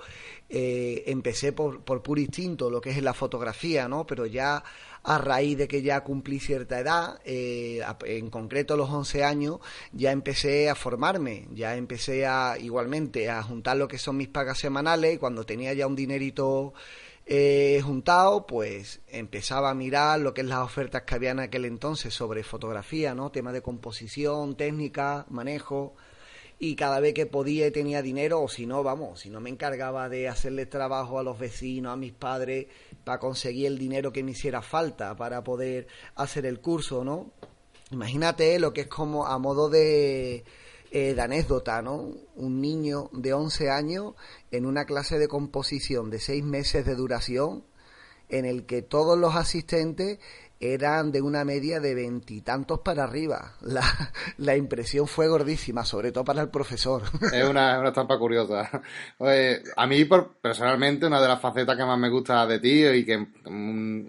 eh, 0.50 1.04
empecé 1.08 1.52
por, 1.52 1.84
por 1.84 2.02
puro 2.02 2.22
instinto, 2.22 2.72
lo 2.72 2.82
que 2.82 2.90
es 2.90 3.04
la 3.04 3.14
fotografía, 3.14 3.88
¿no? 3.88 4.08
Pero 4.08 4.26
ya 4.26 4.64
a 5.04 5.18
raíz 5.18 5.58
de 5.58 5.68
que 5.68 5.82
ya 5.82 6.02
cumplí 6.02 6.40
cierta 6.40 6.80
edad, 6.80 7.20
eh, 7.26 7.82
en 8.06 8.30
concreto 8.30 8.76
los 8.78 8.90
11 8.90 9.24
años, 9.24 9.60
ya 9.92 10.12
empecé 10.12 10.70
a 10.70 10.76
formarme, 10.76 11.48
ya 11.52 11.76
empecé 11.76 12.26
a 12.26 12.58
igualmente 12.60 13.30
a 13.30 13.42
juntar 13.44 13.78
lo 13.78 13.88
que 13.88 13.98
son 13.98 14.18
mis 14.18 14.28
pagas 14.28 14.60
semanales 14.60 15.16
y 15.16 15.18
cuando 15.18 15.46
tenía 15.46 15.74
ya 15.74 15.88
un 15.88 15.96
dinerito 15.96 16.74
eh, 17.26 17.80
juntado, 17.84 18.48
pues 18.48 19.02
empezaba 19.08 19.70
a 19.70 19.76
mirar 19.76 20.20
lo 20.20 20.34
que 20.34 20.42
es 20.42 20.48
las 20.48 20.60
ofertas 20.60 21.04
que 21.04 21.16
había 21.16 21.32
en 21.32 21.40
aquel 21.40 21.66
entonces 21.66 22.14
sobre 22.14 22.44
fotografía, 22.44 23.14
¿no? 23.14 23.32
Tema 23.32 23.52
de 23.52 23.62
composición, 23.62 24.56
técnica, 24.56 25.28
manejo 25.30 25.96
y 26.62 26.76
cada 26.76 27.00
vez 27.00 27.14
que 27.14 27.26
podía 27.26 27.68
y 27.68 27.72
tenía 27.72 28.02
dinero, 28.02 28.42
o 28.42 28.50
si 28.50 28.66
no, 28.66 28.84
vamos, 28.84 29.22
si 29.22 29.30
no 29.30 29.40
me 29.40 29.50
encargaba 29.50 30.10
de 30.10 30.28
hacerle 30.28 30.66
trabajo 30.66 31.18
a 31.18 31.24
los 31.24 31.40
vecinos, 31.40 31.94
a 31.94 31.96
mis 31.96 32.12
padres, 32.12 32.68
para 33.06 33.18
conseguir 33.18 33.68
el 33.68 33.78
dinero 33.78 34.12
que 34.12 34.24
me 34.24 34.32
hiciera 34.32 34.62
falta 34.62 35.16
para 35.16 35.42
poder 35.42 35.88
hacer 36.16 36.46
el 36.46 36.60
curso, 36.60 37.06
¿no? 37.06 37.32
Imagínate 37.92 38.60
lo 38.60 38.74
que 38.74 38.82
es 38.82 38.88
como 38.88 39.26
a 39.26 39.38
modo 39.40 39.70
de, 39.70 40.44
eh, 40.92 41.14
de 41.14 41.22
anécdota, 41.22 41.82
¿no? 41.82 42.12
Un 42.36 42.60
niño 42.60 43.10
de 43.14 43.34
11 43.34 43.70
años 43.70 44.16
en 44.52 44.66
una 44.66 44.84
clase 44.86 45.18
de 45.18 45.30
composición 45.30 46.10
de 46.10 46.20
6 46.20 46.44
meses 46.44 46.86
de 46.86 46.96
duración 46.96 47.64
en 48.28 48.46
el 48.46 48.66
que 48.66 48.82
todos 48.82 49.18
los 49.18 49.36
asistentes 49.36 50.20
eran 50.60 51.12
de 51.12 51.22
una 51.22 51.46
media 51.46 51.80
de 51.80 51.96
veintitantos 51.96 52.80
para 52.80 53.06
arriba. 53.06 53.54
La, 53.62 53.84
la, 54.38 54.58
impresión 54.58 55.08
fue 55.08 55.28
gordísima, 55.28 55.86
sobre 55.86 56.12
todo 56.12 56.24
para 56.26 56.42
el 56.42 56.50
profesor. 56.50 57.04
Es 57.34 57.48
una, 57.48 57.80
una 57.80 57.90
estampa 57.90 58.18
curiosa. 58.18 58.70
a 59.76 59.88
mí, 59.88 60.06
por, 60.06 60.36
personalmente, 60.42 61.06
una 61.06 61.22
de 61.22 61.28
las 61.28 61.40
facetas 61.40 61.78
que 61.78 61.86
más 61.86 61.98
me 61.98 62.10
gusta 62.10 62.46
de 62.46 62.60
ti 62.60 62.86
y 62.86 63.06
que 63.06 63.18
mm, 63.18 64.06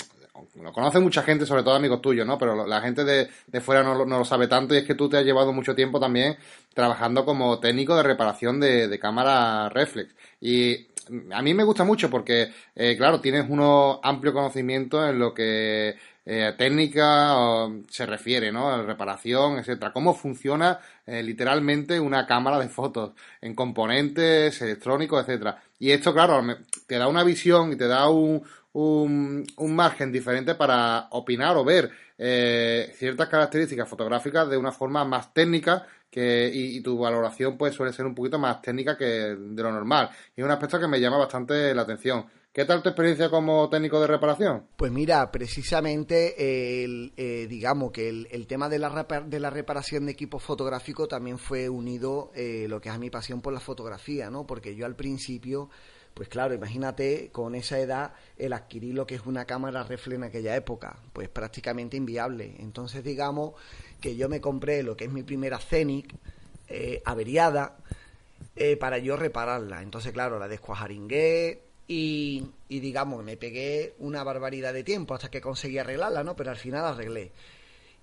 lo 0.62 0.72
conoce 0.72 0.98
mucha 0.98 1.22
gente, 1.22 1.46
sobre 1.46 1.62
todo 1.62 1.74
amigos 1.74 2.00
tuyos, 2.00 2.26
¿no? 2.26 2.38
Pero 2.38 2.66
la 2.66 2.80
gente 2.80 3.04
de, 3.04 3.28
de 3.46 3.60
fuera 3.60 3.82
no, 3.82 4.04
no, 4.04 4.18
lo 4.18 4.24
sabe 4.24 4.48
tanto 4.48 4.74
y 4.74 4.78
es 4.78 4.84
que 4.84 4.94
tú 4.94 5.08
te 5.08 5.18
has 5.18 5.24
llevado 5.24 5.52
mucho 5.52 5.74
tiempo 5.74 6.00
también 6.00 6.36
trabajando 6.74 7.24
como 7.24 7.60
técnico 7.60 7.96
de 7.96 8.02
reparación 8.02 8.58
de, 8.60 8.88
de 8.88 8.98
cámara 8.98 9.68
reflex. 9.68 10.14
Y 10.40 10.88
a 11.32 11.42
mí 11.42 11.54
me 11.54 11.64
gusta 11.64 11.84
mucho 11.84 12.10
porque, 12.10 12.52
eh, 12.74 12.96
claro, 12.96 13.20
tienes 13.20 13.48
unos 13.48 13.98
amplio 14.02 14.32
conocimiento 14.32 15.06
en 15.06 15.18
lo 15.18 15.34
que 15.34 15.96
eh, 16.32 16.54
técnica 16.56 17.66
se 17.88 18.06
refiere, 18.06 18.52
¿no? 18.52 18.84
reparación, 18.84 19.58
etcétera. 19.58 19.92
Cómo 19.92 20.14
funciona 20.14 20.78
eh, 21.04 21.24
literalmente 21.24 21.98
una 21.98 22.24
cámara 22.24 22.60
de 22.60 22.68
fotos 22.68 23.14
en 23.40 23.52
componentes 23.56 24.62
electrónicos, 24.62 25.22
etcétera. 25.22 25.60
Y 25.80 25.90
esto, 25.90 26.12
claro, 26.14 26.40
te 26.86 26.98
da 26.98 27.08
una 27.08 27.24
visión 27.24 27.72
y 27.72 27.76
te 27.76 27.88
da 27.88 28.08
un, 28.08 28.44
un, 28.74 29.44
un 29.56 29.74
margen 29.74 30.12
diferente 30.12 30.54
para 30.54 31.08
opinar 31.10 31.56
o 31.56 31.64
ver 31.64 31.90
eh, 32.16 32.92
ciertas 32.96 33.28
características 33.28 33.88
fotográficas 33.88 34.48
de 34.48 34.56
una 34.56 34.70
forma 34.70 35.04
más 35.04 35.34
técnica 35.34 35.84
que, 36.08 36.48
y, 36.52 36.80
tu 36.80 36.96
valoración 36.96 37.58
pues 37.58 37.74
suele 37.74 37.92
ser 37.92 38.06
un 38.06 38.14
poquito 38.14 38.38
más 38.38 38.62
técnica 38.62 38.96
que 38.96 39.04
de 39.04 39.62
lo 39.64 39.72
normal. 39.72 40.10
Y 40.36 40.42
es 40.42 40.44
un 40.44 40.52
aspecto 40.52 40.78
que 40.78 40.86
me 40.86 41.00
llama 41.00 41.18
bastante 41.18 41.74
la 41.74 41.82
atención. 41.82 42.26
¿Qué 42.52 42.64
tal 42.64 42.82
tu 42.82 42.88
experiencia 42.88 43.30
como 43.30 43.70
técnico 43.70 44.00
de 44.00 44.08
reparación? 44.08 44.66
Pues 44.76 44.90
mira, 44.90 45.30
precisamente 45.30 46.82
el, 46.82 47.12
eh, 47.16 47.46
digamos 47.48 47.92
que 47.92 48.08
el, 48.08 48.46
tema 48.48 48.68
de 48.68 48.80
la, 48.80 49.06
de 49.24 49.38
la 49.38 49.50
reparación 49.50 50.06
de 50.06 50.12
equipo 50.12 50.40
fotográfico 50.40 51.06
también 51.06 51.38
fue 51.38 51.68
unido 51.68 52.32
eh, 52.34 52.66
lo 52.68 52.80
que 52.80 52.88
es 52.88 52.94
a 52.96 52.98
mi 52.98 53.08
pasión 53.08 53.40
por 53.40 53.52
la 53.52 53.60
fotografía, 53.60 54.30
¿no? 54.30 54.48
Porque 54.48 54.74
yo 54.74 54.84
al 54.84 54.96
principio, 54.96 55.70
pues 56.12 56.28
claro, 56.28 56.52
imagínate 56.52 57.30
con 57.30 57.54
esa 57.54 57.78
edad 57.78 58.14
el 58.36 58.52
adquirir 58.52 58.94
lo 58.94 59.06
que 59.06 59.14
es 59.14 59.24
una 59.26 59.44
cámara 59.44 59.84
reflex 59.84 60.16
en 60.16 60.24
aquella 60.24 60.56
época, 60.56 60.98
pues 61.12 61.28
prácticamente 61.28 61.96
inviable. 61.96 62.56
Entonces 62.58 63.04
digamos 63.04 63.52
que 64.00 64.16
yo 64.16 64.28
me 64.28 64.40
compré 64.40 64.82
lo 64.82 64.96
que 64.96 65.04
es 65.04 65.12
mi 65.12 65.22
primera 65.22 65.60
Scenic 65.60 66.16
eh, 66.66 67.00
averiada 67.04 67.76
para 68.80 68.98
yo 68.98 69.16
repararla. 69.16 69.82
Entonces 69.82 70.12
claro, 70.12 70.40
la 70.40 70.48
descuajaringué 70.48 71.69
y, 71.92 72.52
digamos, 72.68 73.24
me 73.24 73.36
pegué 73.36 73.96
una 73.98 74.22
barbaridad 74.22 74.72
de 74.72 74.84
tiempo 74.84 75.14
hasta 75.14 75.28
que 75.28 75.40
conseguí 75.40 75.76
arreglarla, 75.78 76.22
¿no? 76.22 76.36
Pero 76.36 76.52
al 76.52 76.56
final 76.56 76.84
arreglé. 76.84 77.32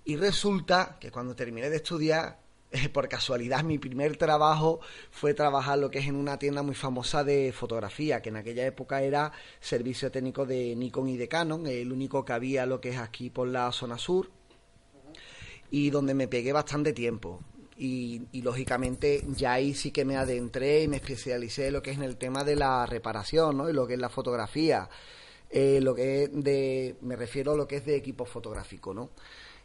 Y 0.04 0.18
resulta 0.18 0.98
que 1.00 1.10
cuando 1.10 1.38
terminé 1.38 1.70
de 1.70 1.78
estudiar, 1.78 2.38
por 2.94 3.08
casualidad, 3.08 3.64
mi 3.64 3.78
primer 3.78 4.18
trabajo 4.18 4.82
fue 5.10 5.34
trabajar 5.34 5.80
lo 5.80 5.90
que 5.90 6.00
es 6.00 6.08
en 6.08 6.18
una 6.18 6.38
tienda 6.38 6.64
muy 6.64 6.76
famosa 6.76 7.24
de 7.24 7.54
fotografía, 7.54 8.22
que 8.22 8.28
en 8.28 8.36
aquella 8.36 8.66
época 8.66 9.04
era 9.04 9.32
servicio 9.62 10.12
técnico 10.12 10.46
de 10.46 10.76
Nikon 10.76 11.08
y 11.08 11.16
de 11.16 11.30
Canon, 11.30 11.66
el 11.66 11.94
único 11.94 12.26
que 12.26 12.34
había 12.34 12.66
lo 12.66 12.82
que 12.82 12.90
es 12.90 12.98
aquí 12.98 13.30
por 13.30 13.48
la 13.48 13.72
zona 13.72 13.98
sur, 13.98 14.30
y 15.72 15.92
donde 15.92 16.14
me 16.14 16.28
pegué 16.28 16.52
bastante 16.52 16.92
tiempo 16.92 17.42
y, 17.78 18.42
lógicamente 18.42 19.24
ya 19.28 19.54
ahí 19.54 19.74
sí 19.74 19.92
que 19.92 20.06
me 20.06 20.18
adentré 20.18 20.84
y 20.84 20.88
me 20.88 20.98
especialicé 20.98 21.68
en 21.68 21.74
lo 21.74 21.84
que 21.84 21.92
es 21.92 21.98
en 21.98 22.04
el 22.04 22.18
tema 22.18 22.44
de 22.44 22.56
la 22.56 22.86
reparación, 22.86 23.58
¿no? 23.58 23.70
Y 23.70 23.74
lo 23.74 23.88
que 23.88 23.94
es 23.96 24.00
la 24.00 24.10
fotografía, 24.10 24.90
eh, 25.50 25.80
lo 25.82 25.94
que 25.96 26.24
es 26.24 26.30
de, 26.34 26.96
me 27.02 27.16
refiero 27.16 27.54
a 27.54 27.56
lo 27.56 27.68
que 27.68 27.78
es 27.78 27.86
de 27.86 27.96
equipo 27.96 28.26
fotográfico, 28.26 28.94
¿no? 28.94 29.10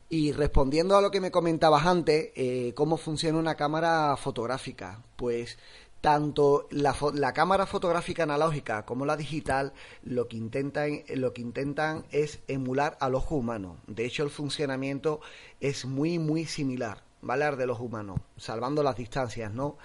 Y 0.09 0.33
respondiendo 0.33 0.97
a 0.97 1.01
lo 1.01 1.11
que 1.11 1.21
me 1.21 1.31
comentabas 1.31 1.87
antes, 1.87 2.33
eh, 2.35 2.73
¿cómo 2.75 2.99
funciona 2.99 3.39
una 3.39 3.55
cámara 3.55 4.15
fotográfica? 4.17 5.03
Pues 5.17 5.57
tanto 6.03 6.67
la, 6.71 6.95
la, 7.15 7.33
cámara 7.33 7.65
fotográfica 7.65 8.25
analógica 8.25 8.85
como 8.85 9.07
la 9.07 9.17
digital 9.17 9.73
lo 10.03 10.27
que 10.27 10.37
intentan 10.37 11.05
lo 11.15 11.33
que 11.33 11.41
intentan 11.41 12.05
es 12.11 12.41
emular 12.49 12.99
al 13.01 13.15
ojo 13.15 13.37
humano. 13.37 13.79
De 13.87 14.05
hecho, 14.05 14.25
el 14.25 14.31
funcionamiento 14.31 15.21
es 15.61 15.87
muy 15.87 16.19
muy 16.19 16.45
similar. 16.45 17.05
¿Vale? 17.23 17.57
de 17.57 17.67
los 17.67 17.81
humanos, 17.81 18.21
salvando 18.37 18.83
las 18.83 18.97
distancias, 18.97 19.53
¿no? 19.53 19.79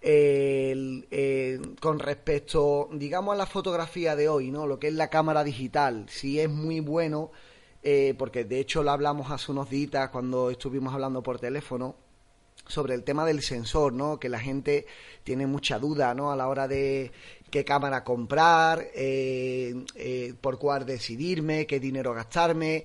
Eh, 0.00 1.60
con 1.80 1.98
respecto, 1.98 2.88
digamos, 2.92 3.34
a 3.34 3.36
la 3.36 3.46
fotografía 3.46 4.14
de 4.14 4.28
hoy, 4.28 4.50
¿no? 4.50 4.66
Lo 4.66 4.78
que 4.78 4.88
es 4.88 4.94
la 4.94 5.08
cámara 5.08 5.44
digital, 5.44 6.06
si 6.08 6.40
es 6.40 6.48
muy 6.48 6.80
bueno, 6.80 7.30
eh, 7.82 8.14
porque 8.18 8.44
de 8.44 8.60
hecho 8.60 8.82
lo 8.82 8.90
hablamos 8.92 9.30
hace 9.30 9.52
unos 9.52 9.68
días 9.70 10.10
cuando 10.10 10.50
estuvimos 10.50 10.94
hablando 10.94 11.22
por 11.22 11.38
teléfono, 11.38 11.96
sobre 12.68 12.94
el 12.94 13.04
tema 13.04 13.24
del 13.24 13.42
sensor, 13.42 13.92
¿no? 13.92 14.18
Que 14.18 14.28
la 14.28 14.40
gente 14.40 14.86
tiene 15.24 15.46
mucha 15.46 15.78
duda, 15.78 16.14
¿no? 16.14 16.32
A 16.32 16.36
la 16.36 16.48
hora 16.48 16.66
de 16.66 17.12
qué 17.50 17.64
cámara 17.64 18.02
comprar, 18.04 18.88
eh, 18.94 20.34
por 20.40 20.58
cuál 20.58 20.84
decidirme, 20.84 21.66
qué 21.66 21.78
dinero 21.78 22.12
gastarme. 22.12 22.84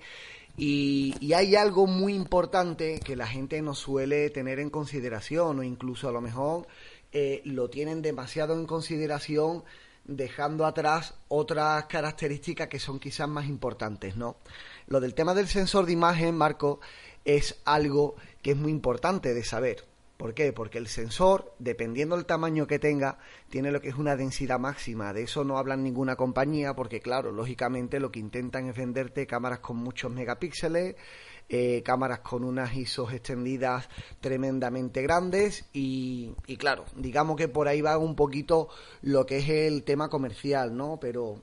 Y, 0.63 1.33
hay 1.33 1.55
algo 1.55 1.87
muy 1.87 2.13
importante 2.13 2.99
que 2.99 3.15
la 3.15 3.25
gente 3.25 3.59
no 3.63 3.73
suele 3.73 4.29
tener 4.29 4.59
en 4.59 4.69
consideración 4.69 5.57
o 5.57 5.63
incluso 5.63 6.07
a 6.07 6.11
lo 6.11 6.21
mejor 6.21 6.67
eh, 7.11 7.41
lo 7.45 7.71
tienen 7.71 8.03
demasiado 8.03 8.53
en 8.53 8.67
consideración 8.67 9.63
dejando 10.05 10.67
atrás 10.67 11.15
otras 11.29 11.85
características 11.85 12.67
que 12.67 12.77
son 12.77 12.99
quizás 12.99 13.27
más 13.27 13.47
importantes, 13.47 14.15
¿no? 14.15 14.35
Lo 14.85 14.99
del 14.99 15.15
tema 15.15 15.33
del 15.33 15.47
sensor 15.47 15.87
de 15.87 15.93
imagen, 15.93 16.37
Marco, 16.37 16.79
es 17.25 17.59
algo 17.65 18.13
que 18.43 18.51
es 18.51 18.57
muy 18.57 18.69
importante 18.69 19.33
de 19.33 19.43
saber. 19.43 19.90
¿Por 20.21 20.35
qué? 20.35 20.53
Porque 20.53 20.77
el 20.77 20.85
sensor, 20.85 21.51
dependiendo 21.57 22.15
del 22.15 22.27
tamaño 22.27 22.67
que 22.67 22.77
tenga, 22.77 23.17
tiene 23.49 23.71
lo 23.71 23.81
que 23.81 23.89
es 23.89 23.95
una 23.95 24.15
densidad 24.15 24.59
máxima. 24.59 25.13
De 25.13 25.23
eso 25.23 25.43
no 25.43 25.57
hablan 25.57 25.81
ninguna 25.81 26.15
compañía, 26.15 26.75
porque 26.75 26.99
claro, 26.99 27.31
lógicamente 27.31 27.99
lo 27.99 28.11
que 28.11 28.19
intentan 28.19 28.69
es 28.69 28.75
venderte 28.75 29.25
cámaras 29.25 29.61
con 29.61 29.77
muchos 29.77 30.11
megapíxeles, 30.11 30.95
eh, 31.49 31.81
cámaras 31.83 32.19
con 32.19 32.43
unas 32.43 32.71
ISOs 32.75 33.13
extendidas 33.13 33.89
tremendamente 34.19 35.01
grandes 35.01 35.65
y, 35.73 36.35
claro, 36.59 36.85
digamos 36.95 37.35
que 37.35 37.47
por 37.47 37.67
ahí 37.67 37.81
va 37.81 37.97
un 37.97 38.15
poquito 38.15 38.69
lo 39.01 39.25
que 39.25 39.39
es 39.39 39.49
el 39.49 39.81
tema 39.81 40.07
comercial, 40.07 40.77
¿no? 40.77 40.99
Pero 41.01 41.41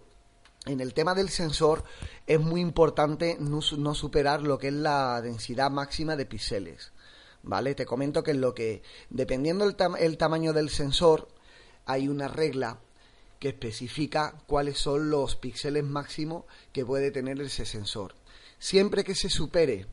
en 0.67 0.81
el 0.81 0.95
tema 0.95 1.17
del 1.17 1.31
sensor 1.31 1.83
es 2.29 2.39
muy 2.39 2.61
importante 2.61 3.39
no, 3.41 3.59
no 3.77 3.95
superar 3.97 4.43
lo 4.43 4.57
que 4.57 4.69
es 4.69 4.75
la 4.75 5.21
densidad 5.21 5.69
máxima 5.69 6.15
de 6.15 6.27
píxeles. 6.27 6.93
¿Vale? 7.43 7.75
Te 7.75 7.87
comento 7.87 8.23
que 8.23 8.33
en 8.33 8.41
lo 8.41 8.55
que, 8.55 8.83
dependiendo 9.11 9.65
el, 9.65 9.77
el 9.99 10.17
tamaño 10.19 10.53
del 10.53 10.71
sensor, 10.71 11.29
hay 11.87 12.09
una 12.09 12.29
regla 12.29 12.81
que 13.39 13.49
especifica 13.49 14.35
cuáles 14.47 14.79
son 14.79 15.11
los 15.11 15.37
píxeles 15.37 15.85
máximos 15.85 16.45
que 16.73 16.85
puede 16.85 17.11
tener 17.11 17.41
ese 17.41 17.65
sensor. 17.65 18.15
Siempre 18.59 19.05
que 19.05 19.15
se 19.15 19.31
supere 19.31 19.87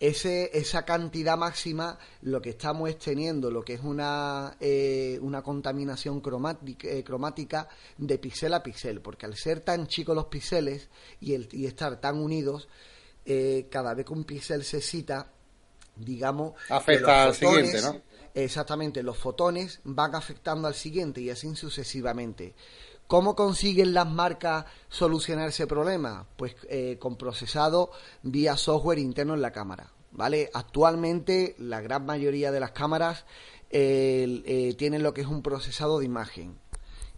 ese, 0.00 0.50
esa 0.56 0.84
cantidad 0.84 1.36
máxima, 1.36 1.98
lo 2.22 2.40
que 2.40 2.50
estamos 2.50 2.88
es 2.88 2.98
teniendo 2.98 3.50
lo 3.50 3.62
que 3.62 3.74
es 3.74 3.82
una, 3.82 4.56
eh, 4.60 5.18
una 5.22 5.42
contaminación 5.42 6.20
cromática, 6.20 6.88
eh, 6.88 7.02
cromática 7.02 7.68
de 7.96 8.18
píxel 8.18 8.54
a 8.54 8.62
píxel, 8.62 9.00
porque 9.00 9.26
al 9.26 9.36
ser 9.36 9.60
tan 9.60 9.86
chicos 9.86 10.14
los 10.14 10.26
píxeles 10.26 10.88
y, 11.20 11.34
el, 11.34 11.48
y 11.52 11.66
estar 11.66 12.00
tan 12.00 12.18
unidos, 12.18 12.68
eh, 13.24 13.66
cada 13.70 13.94
vez 13.94 14.06
que 14.06 14.12
un 14.12 14.24
píxel 14.24 14.62
se 14.62 14.80
cita, 14.80 15.32
digamos... 15.98 16.54
Afecta 16.68 17.24
al 17.24 17.34
siguiente, 17.34 17.80
¿no? 17.82 18.00
Exactamente, 18.34 19.02
los 19.02 19.18
fotones 19.18 19.80
van 19.84 20.14
afectando 20.14 20.68
al 20.68 20.74
siguiente 20.74 21.20
y 21.20 21.30
así 21.30 21.54
sucesivamente. 21.56 22.54
¿Cómo 23.06 23.34
consiguen 23.34 23.94
las 23.94 24.06
marcas 24.06 24.66
solucionar 24.88 25.48
ese 25.48 25.66
problema? 25.66 26.26
Pues 26.36 26.54
eh, 26.68 26.98
con 27.00 27.16
procesado 27.16 27.90
vía 28.22 28.56
software 28.56 28.98
interno 28.98 29.34
en 29.34 29.42
la 29.42 29.50
cámara. 29.50 29.92
¿Vale? 30.10 30.50
Actualmente 30.54 31.54
la 31.58 31.80
gran 31.80 32.06
mayoría 32.06 32.50
de 32.50 32.60
las 32.60 32.72
cámaras 32.72 33.24
eh, 33.70 34.74
tienen 34.78 35.02
lo 35.02 35.14
que 35.14 35.20
es 35.22 35.26
un 35.26 35.42
procesado 35.42 35.98
de 35.98 36.06
imagen 36.06 36.58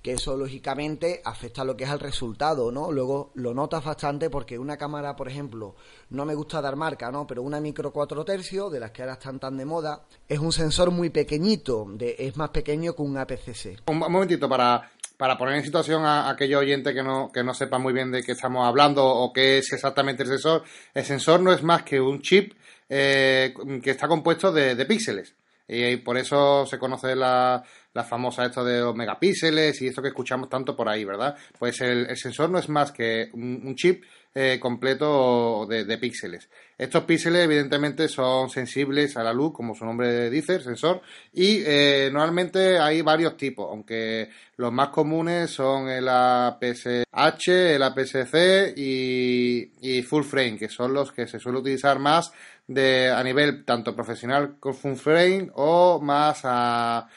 que 0.02 0.12
eso 0.12 0.36
lógicamente 0.36 1.20
afecta 1.24 1.62
a 1.62 1.64
lo 1.64 1.76
que 1.76 1.84
es 1.84 1.90
el 1.90 2.00
resultado, 2.00 2.72
¿no? 2.72 2.90
Luego 2.90 3.32
lo 3.34 3.52
notas 3.52 3.84
bastante 3.84 4.30
porque 4.30 4.58
una 4.58 4.76
cámara, 4.76 5.14
por 5.14 5.28
ejemplo, 5.28 5.76
no 6.10 6.24
me 6.24 6.34
gusta 6.34 6.60
dar 6.60 6.76
marca, 6.76 7.10
¿no? 7.10 7.26
Pero 7.26 7.42
una 7.42 7.60
micro 7.60 7.92
4 7.92 8.24
tercios, 8.24 8.72
de 8.72 8.80
las 8.80 8.92
que 8.92 9.02
ahora 9.02 9.14
están 9.14 9.38
tan 9.38 9.56
de 9.56 9.64
moda, 9.64 10.02
es 10.28 10.38
un 10.38 10.52
sensor 10.52 10.90
muy 10.90 11.10
pequeñito, 11.10 11.86
de, 11.88 12.16
es 12.18 12.36
más 12.36 12.50
pequeño 12.50 12.94
que 12.94 13.02
un 13.02 13.18
APC-C. 13.18 13.76
Un, 13.86 13.98
momentito 13.98 14.48
para, 14.48 14.90
para 15.16 15.36
poner 15.36 15.56
en 15.56 15.64
situación 15.64 16.04
a, 16.04 16.30
aquellos 16.30 16.60
oyentes 16.60 16.94
que 16.94 17.02
no, 17.02 17.30
que 17.32 17.44
no 17.44 17.52
sepan 17.52 17.82
muy 17.82 17.92
bien 17.92 18.10
de 18.10 18.22
qué 18.22 18.32
estamos 18.32 18.66
hablando 18.66 19.04
o 19.04 19.32
qué 19.32 19.58
es 19.58 19.72
exactamente 19.72 20.22
el 20.22 20.30
sensor. 20.30 20.62
El 20.94 21.04
sensor 21.04 21.40
no 21.40 21.52
es 21.52 21.62
más 21.62 21.82
que 21.82 22.00
un 22.00 22.22
chip 22.22 22.54
eh, 22.88 23.52
que 23.82 23.90
está 23.90 24.08
compuesto 24.08 24.50
de 24.50 24.86
píxeles. 24.86 25.34
Y 25.72 25.98
por 25.98 26.18
eso 26.18 26.66
se 26.66 26.78
conoce 26.80 27.14
la, 27.14 27.62
la 27.94 28.04
famosa 28.04 28.44
esto 28.44 28.64
de 28.64 28.80
los 28.80 28.94
megapíxeles 28.94 29.80
y 29.82 29.86
esto 29.88 30.02
que 30.02 30.08
escuchamos 30.08 30.48
tanto 30.48 30.76
por 30.76 30.88
ahí, 30.88 31.04
¿verdad? 31.04 31.36
Pues 31.58 31.80
el, 31.80 32.16
sensor 32.16 32.50
no 32.50 32.58
es 32.58 32.68
más 32.68 32.90
que 32.90 33.30
un, 33.32 33.74
chip 33.76 34.04
eh, 34.34 34.58
completo 34.60 35.66
de, 35.66 35.98
píxeles. 35.98 36.48
Estos 36.78 37.04
píxeles 37.04 37.44
evidentemente 37.44 38.08
son 38.08 38.48
sensibles 38.48 39.16
a 39.16 39.24
la 39.24 39.32
luz, 39.32 39.52
como 39.52 39.74
su 39.74 39.84
nombre 39.84 40.30
dice, 40.30 40.54
el 40.54 40.62
sensor, 40.62 41.02
y 41.32 41.62
eh, 41.66 42.10
normalmente 42.12 42.78
hay 42.78 43.02
varios 43.02 43.36
tipos, 43.36 43.66
aunque 43.68 44.30
los 44.56 44.72
más 44.72 44.90
comunes 44.90 45.50
son 45.50 45.88
el 45.88 46.08
APS-H, 46.08 47.74
el 47.74 47.82
APS-C 47.82 48.74
y, 48.76 49.72
y 49.80 50.02
full 50.02 50.22
frame, 50.22 50.58
que 50.58 50.68
son 50.68 50.94
los 50.94 51.12
que 51.12 51.26
se 51.26 51.40
suele 51.40 51.58
utilizar 51.58 51.98
más 51.98 52.32
de, 52.68 53.10
a 53.10 53.22
nivel 53.24 53.64
tanto 53.64 53.96
profesional 53.96 54.58
con 54.60 54.74
full 54.74 54.94
frame 54.94 55.50
o 55.54 56.00
más 56.00 56.42
a 56.44 57.08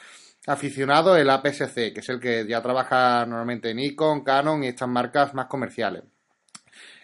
aficionado 0.46 1.16
el 1.16 1.30
APS-C, 1.30 1.92
que 1.92 2.00
es 2.00 2.08
el 2.08 2.20
que 2.20 2.46
ya 2.46 2.60
trabaja 2.60 3.24
normalmente 3.24 3.70
en 3.70 3.76
Nikon, 3.78 4.22
Canon 4.24 4.64
y 4.64 4.68
estas 4.68 4.88
marcas 4.88 5.32
más 5.32 5.46
comerciales. 5.46 6.02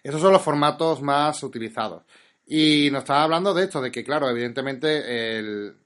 Esos 0.02 0.20
son 0.20 0.32
los 0.32 0.42
formatos 0.42 1.02
más 1.02 1.42
utilizados. 1.42 2.04
Y 2.46 2.90
nos 2.90 3.00
estaba 3.00 3.24
hablando 3.24 3.54
de 3.54 3.64
esto, 3.64 3.80
de 3.80 3.90
que, 3.90 4.04
claro, 4.04 4.28
evidentemente 4.28 5.38
el, 5.38 5.76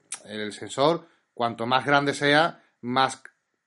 sensor, 0.51 1.07
cuanto 1.33 1.65
más 1.65 1.85
grande 1.85 2.13
sea, 2.13 2.61
más 2.81 3.21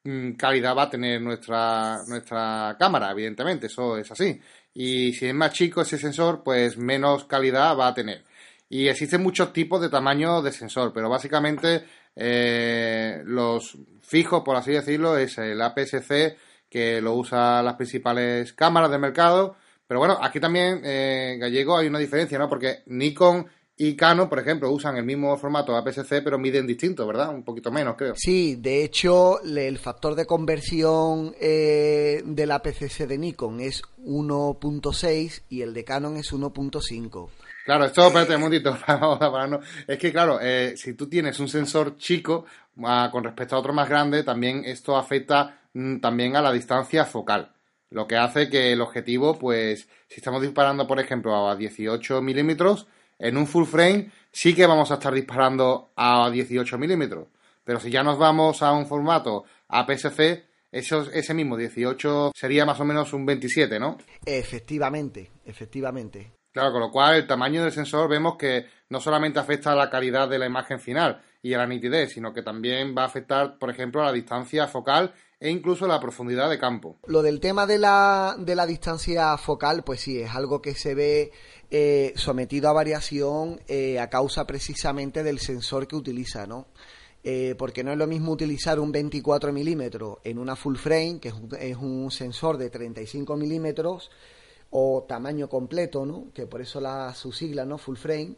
mm, 0.05 0.33
calidad 0.33 0.77
va 0.77 0.85
a 0.85 0.91
tener 0.91 1.21
nuestra, 1.21 2.03
nuestra 2.09 2.77
cámara, 2.79 3.11
evidentemente, 3.13 3.67
eso 3.67 3.97
es 3.97 4.11
así. 4.11 4.41
y 4.75 5.13
si 5.13 5.27
es 5.27 5.35
más 5.35 5.53
chico 5.53 5.83
ese 5.83 5.99
sensor, 5.99 6.43
pues 6.43 6.77
menos 6.77 7.25
calidad 7.25 7.77
va 7.77 7.89
a 7.89 7.95
tener. 7.95 8.25
Y 8.69 8.89
existen 8.89 9.23
muchos 9.23 9.53
tipos 9.53 9.81
de 9.81 9.89
tamaño 9.89 10.43
de 10.43 10.53
sensor, 10.53 10.93
pero 10.93 11.09
básicamente 11.09 11.85
eh, 12.15 13.23
los 13.25 13.79
fijos, 14.03 14.43
por 14.43 14.57
así 14.57 14.73
decirlo, 14.73 15.17
es 15.17 15.39
el 15.39 15.61
APS-C 15.63 16.37
que 16.69 17.01
lo 17.01 17.15
usan 17.15 17.65
las 17.65 17.77
principales 17.77 18.53
cámaras 18.53 18.91
del 18.91 19.01
mercado. 19.01 19.57
Pero 19.89 20.01
bueno, 20.01 20.19
aquí 20.21 20.39
también, 20.39 20.83
eh, 20.85 21.39
Gallego, 21.41 21.79
hay 21.79 21.89
una 21.89 21.99
diferencia, 21.99 22.39
¿no? 22.39 22.49
Porque 22.49 22.83
Nikon 22.87 23.47
y 23.81 23.97
Canon, 23.97 24.29
por 24.29 24.39
ejemplo, 24.39 24.71
usan 24.71 24.97
el 24.99 25.05
mismo 25.05 25.35
formato 25.39 25.75
APS-C, 25.75 26.21
pero 26.21 26.39
miden 26.39 26.67
distinto, 26.67 27.07
¿verdad? 27.07 27.31
Un 27.31 27.43
poquito 27.43 27.71
menos, 27.71 27.97
creo. 27.97 28.15
Sí, 28.17 28.57
de 28.57 28.85
hecho, 28.85 29.41
el 29.43 29.79
factor 29.79 30.15
de 30.15 30.27
conversión 30.27 31.35
eh, 31.41 32.21
del 32.25 32.51
APS-C 32.51 33.07
de 33.07 33.17
Nikon 33.17 33.61
es 33.61 33.83
1.6 34.05 35.43
y 35.49 35.63
el 35.63 35.73
de 35.73 35.85
Canon 35.85 36.17
es 36.19 36.33
1.5. 36.33 37.29
Claro, 37.65 37.85
esto, 37.85 38.07
espérate 38.09 38.35
un 38.35 38.41
momentito, 38.43 38.77
vamos 38.87 39.23
a 39.23 39.31
pararnos. 39.31 39.65
Es 39.87 39.97
que, 39.97 40.13
claro, 40.13 40.39
eh, 40.43 40.75
si 40.77 40.95
tú 40.95 41.09
tienes 41.09 41.39
un 41.39 41.49
sensor 41.49 41.97
chico 41.97 42.45
ah, 42.85 43.09
con 43.11 43.25
respecto 43.25 43.57
a 43.57 43.61
otro 43.61 43.73
más 43.73 43.89
grande, 43.89 44.23
también 44.23 44.65
esto 44.67 44.97
afecta 44.97 45.61
mm, 45.73 45.99
también 45.99 46.35
a 46.35 46.43
la 46.43 46.53
distancia 46.53 47.05
focal. 47.05 47.53
Lo 47.91 48.07
que 48.07 48.17
hace 48.17 48.51
que 48.51 48.73
el 48.73 48.81
objetivo, 48.81 49.39
pues, 49.39 49.89
si 50.09 50.17
estamos 50.17 50.43
disparando, 50.43 50.87
por 50.87 51.01
ejemplo, 51.01 51.49
a 51.49 51.57
18 51.57 52.21
milímetros, 52.21 52.87
en 53.19 53.37
un 53.37 53.47
full 53.47 53.65
frame 53.65 54.11
sí 54.31 54.55
que 54.55 54.67
vamos 54.67 54.91
a 54.91 54.95
estar 54.95 55.13
disparando 55.13 55.91
a 55.97 56.31
18 56.31 56.79
milímetros. 56.79 57.29
Pero 57.65 57.81
si 57.81 57.91
ya 57.91 58.03
nos 58.03 58.19
vamos 58.19 58.63
a 58.63 58.73
un 58.73 58.87
formato 58.87 59.45
APS-C, 59.69 60.45
ese 60.71 61.35
mismo 61.35 61.57
18 61.57 62.33
sería 62.35 62.67
más 62.67 62.79
o 62.81 62.85
menos 62.85 63.13
un 63.13 63.25
27, 63.25 63.79
¿no? 63.79 63.99
Efectivamente, 64.25 65.31
efectivamente. 65.45 66.33
Claro, 66.53 66.73
con 66.73 66.81
lo 66.81 66.91
cual 66.91 67.17
el 67.17 67.27
tamaño 67.27 67.63
del 67.63 67.73
sensor 67.73 68.09
vemos 68.09 68.37
que 68.37 68.67
no 68.89 69.01
solamente 69.01 69.39
afecta 69.39 69.73
a 69.73 69.77
la 69.77 69.91
calidad 69.91 70.29
de 70.29 70.39
la 70.39 70.47
imagen 70.47 70.81
final 70.81 71.21
y 71.43 71.55
a 71.55 71.59
la 71.59 71.67
nitidez, 71.67 72.13
sino 72.13 72.33
que 72.33 72.43
también 72.43 72.95
va 72.97 73.03
a 73.03 73.07
afectar, 73.07 73.59
por 73.59 73.71
ejemplo, 73.71 74.03
a 74.03 74.07
la 74.07 74.13
distancia 74.13 74.67
focal 74.67 75.13
e 75.41 75.51
incluso 75.51 75.87
la 75.87 76.01
profundidad 76.01 76.51
de 76.51 76.59
campo. 76.59 76.97
Lo 77.07 77.23
del 77.23 77.41
tema 77.41 77.67
de 77.67 77.79
la, 77.79 78.37
de 78.39 78.55
la 78.55 78.67
distancia 78.67 79.37
focal, 79.39 79.85
pues 79.85 80.01
sí, 80.01 80.19
es 80.21 80.35
algo 80.35 80.61
que 80.61 80.75
se 80.75 80.95
ve 80.95 81.33
eh, 81.71 82.13
sometido 82.17 82.69
a 82.69 82.73
variación 82.73 83.61
eh, 83.69 84.01
a 84.01 84.11
causa 84.11 84.47
precisamente 84.47 85.23
del 85.23 85.39
sensor 85.39 85.87
que 85.87 85.97
utiliza, 85.97 86.47
¿no? 86.47 86.67
Eh, 87.25 87.55
porque 87.59 87.85
no 87.85 87.93
es 87.93 87.99
lo 87.99 88.07
mismo 88.07 88.33
utilizar 88.33 88.79
un 88.79 88.93
24 88.93 89.53
milímetros 89.53 90.19
en 90.25 90.39
una 90.39 90.57
full 90.57 90.77
frame, 90.77 91.19
que 91.21 91.29
es 91.29 91.35
un, 91.35 91.49
es 91.59 91.77
un 91.77 92.11
sensor 92.11 92.57
de 92.57 92.71
35 92.71 93.37
milímetros, 93.37 94.11
o 94.71 95.05
tamaño 95.09 95.49
completo, 95.49 96.05
¿no? 96.05 96.27
que 96.33 96.47
por 96.47 96.61
eso 96.61 96.81
la, 96.81 97.15
su 97.15 97.33
sigla, 97.33 97.65
¿no? 97.65 97.79
full 97.79 97.97
frame, 97.97 98.37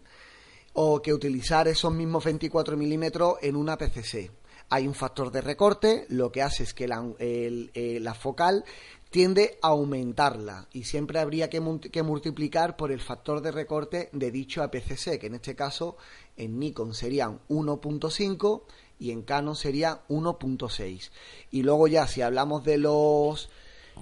o 0.74 1.02
que 1.02 1.12
utilizar 1.12 1.66
esos 1.68 1.92
mismos 1.92 2.24
24 2.24 2.76
milímetros 2.76 3.36
en 3.42 3.56
una 3.56 3.76
PCC. 3.76 4.30
Hay 4.70 4.86
un 4.86 4.94
factor 4.94 5.32
de 5.32 5.40
recorte, 5.40 6.06
lo 6.08 6.30
que 6.30 6.42
hace 6.42 6.62
es 6.62 6.74
que 6.74 6.86
la, 6.86 7.04
eh, 7.18 8.00
focal 8.18 8.64
tiende 9.10 9.58
a 9.62 9.68
aumentarla 9.68 10.68
y 10.72 10.84
siempre 10.84 11.18
habría 11.18 11.50
que, 11.50 11.60
multiplicar 11.60 12.76
por 12.76 12.92
el 12.92 13.00
factor 13.00 13.42
de 13.42 13.50
recorte 13.50 14.08
de 14.12 14.30
dicho 14.30 14.62
APC-C, 14.62 15.18
que 15.18 15.26
en 15.26 15.34
este 15.34 15.56
caso 15.56 15.96
en 16.36 16.60
Nikon 16.60 16.94
serían 16.94 17.40
1.5 17.48 18.62
y 19.00 19.10
en 19.10 19.22
Canon 19.22 19.56
sería 19.56 20.02
1.6. 20.08 21.10
Y 21.50 21.62
luego 21.62 21.88
ya 21.88 22.06
si 22.06 22.22
hablamos 22.22 22.62
de 22.62 22.78
los 22.78 23.50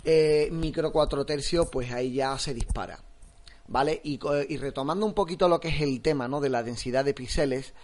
eh, 0.05 0.49
micro 0.53 0.93
4 0.93 1.25
tercios, 1.25 1.69
pues 1.71 1.93
ahí 1.93 2.13
ya 2.13 2.39
se 2.39 2.53
dispara. 2.53 3.03
¿Vale? 3.69 4.01
Y, 4.03 4.19
retomando 4.57 5.05
un 5.05 5.13
poquito 5.13 5.49
lo 5.49 5.61
que 5.61 5.69
es 5.69 5.81
el 5.83 6.01
tema, 6.01 6.27
¿no? 6.27 6.41
De 6.41 6.49
la 6.49 6.63
densidad 6.63 7.05
de 7.05 7.13
píxeles, 7.13 7.75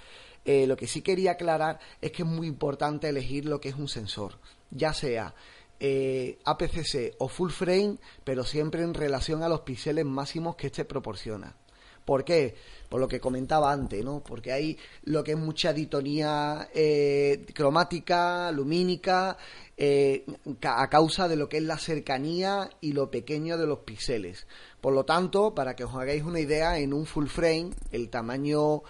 eh, 0.44 0.66
lo 0.66 0.76
que 0.76 0.86
sí 0.86 1.02
quería 1.02 1.32
aclarar 1.32 1.78
es 2.00 2.12
que 2.12 2.22
es 2.22 2.28
muy 2.28 2.46
importante 2.46 3.08
elegir 3.08 3.46
lo 3.46 3.60
que 3.60 3.70
es 3.70 3.76
un 3.76 3.88
sensor, 3.88 4.38
ya 4.70 4.92
sea 4.92 5.34
eh, 5.80 6.38
APC-C 6.44 7.14
o 7.18 7.28
full 7.28 7.50
frame, 7.50 7.98
pero 8.24 8.44
siempre 8.44 8.82
en 8.82 8.94
relación 8.94 9.42
a 9.42 9.48
los 9.48 9.60
píxeles 9.60 10.04
máximos 10.04 10.56
que 10.56 10.68
este 10.68 10.84
proporciona. 10.84 11.56
¿Por 12.04 12.24
qué? 12.24 12.54
Por 12.88 13.00
lo 13.00 13.08
que 13.08 13.18
comentaba 13.18 13.72
antes, 13.72 14.04
¿no? 14.04 14.22
Porque 14.22 14.52
hay 14.52 14.78
lo 15.04 15.24
que 15.24 15.32
es 15.32 15.38
mucha 15.38 15.72
ditonía 15.72 16.68
eh, 16.74 17.46
cromática, 17.54 18.52
lumínica, 18.52 19.38
eh, 19.76 20.24
a 20.62 20.88
causa 20.90 21.26
de 21.26 21.36
lo 21.36 21.48
que 21.48 21.56
es 21.56 21.62
la 21.62 21.78
cercanía 21.78 22.68
y 22.80 22.92
lo 22.92 23.10
pequeño 23.10 23.56
de 23.56 23.66
los 23.66 23.80
píxeles. 23.80 24.46
Por 24.80 24.92
lo 24.92 25.04
tanto, 25.04 25.54
para 25.54 25.74
que 25.74 25.84
os 25.84 25.94
hagáis 25.94 26.22
una 26.22 26.40
idea, 26.40 26.78
en 26.78 26.92
un 26.92 27.06
full 27.06 27.26
frame, 27.26 27.70
el 27.90 28.10
tamaño 28.10 28.82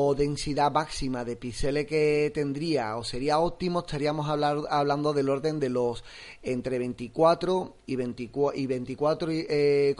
o 0.00 0.14
densidad 0.14 0.70
máxima 0.70 1.24
de 1.24 1.34
píxeles 1.34 1.84
que 1.90 2.30
tendría 2.32 2.94
o 2.96 3.02
sería 3.02 3.40
óptimo, 3.40 3.80
estaríamos 3.80 4.28
hablando 4.30 5.12
del 5.12 5.28
orden 5.28 5.58
de 5.58 5.70
los 5.70 6.04
entre 6.40 6.78
24 6.78 7.74
y 7.84 7.96
24,5 7.96 8.52
y 8.54 8.66
24, 8.68 9.28
eh, 9.32 9.96